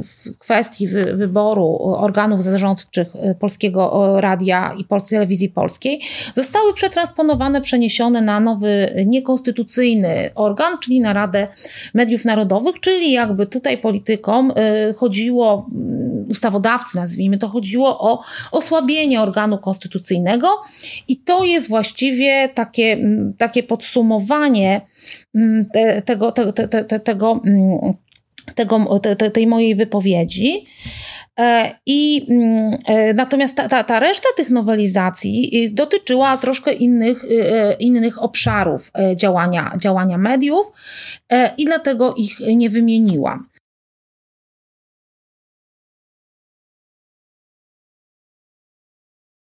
w 0.03 0.37
kwestii 0.37 0.87
wyboru 1.13 1.77
organów 1.81 2.43
zarządczych 2.43 3.07
Polskiego 3.39 4.13
Radia 4.21 4.73
i 4.77 4.83
Polskiej 4.83 5.15
Telewizji 5.15 5.49
Polskiej, 5.49 6.01
zostały 6.35 6.73
przetransponowane, 6.73 7.61
przeniesione 7.61 8.21
na 8.21 8.39
nowy 8.39 9.03
niekonstytucyjny 9.05 10.29
organ, 10.35 10.77
czyli 10.83 10.99
na 10.99 11.13
Radę 11.13 11.47
Mediów 11.93 12.25
Narodowych, 12.25 12.79
czyli 12.79 13.11
jakby 13.11 13.45
tutaj 13.45 13.77
politykom 13.77 14.51
y, 14.51 14.93
chodziło 14.93 15.69
ustawodawcy, 16.29 16.97
nazwijmy 16.97 17.37
to, 17.37 17.47
chodziło 17.47 17.99
o 17.99 18.23
osłabienie 18.51 19.21
organu 19.21 19.57
konstytucyjnego 19.57 20.47
i 21.07 21.17
to 21.17 21.43
jest 21.43 21.69
właściwie 21.69 22.49
takie, 22.49 22.97
takie 23.37 23.63
podsumowanie 23.63 24.81
te, 25.73 26.01
tego, 26.01 26.31
te, 26.31 26.53
te, 26.53 26.99
tego 26.99 27.41
tego, 28.55 28.99
te, 28.99 29.31
tej 29.31 29.47
mojej 29.47 29.75
wypowiedzi. 29.75 30.65
E, 31.39 31.75
I 31.85 32.25
mm, 32.29 32.77
e, 32.85 33.13
natomiast 33.13 33.55
ta, 33.55 33.69
ta, 33.69 33.83
ta, 33.83 33.99
reszta 33.99 34.27
tych 34.37 34.49
nowelizacji 34.49 35.65
y, 35.65 35.69
dotyczyła 35.69 36.37
troszkę 36.37 36.73
innych, 36.73 37.23
y, 37.23 37.53
e, 37.53 37.73
innych 37.73 38.23
obszarów 38.23 38.91
działania, 39.15 39.71
działania 39.77 40.17
mediów 40.17 40.71
i 41.57 41.65
dlatego 41.65 42.13
ich 42.17 42.39
nie 42.39 42.69
wymieniłam. 42.69 43.49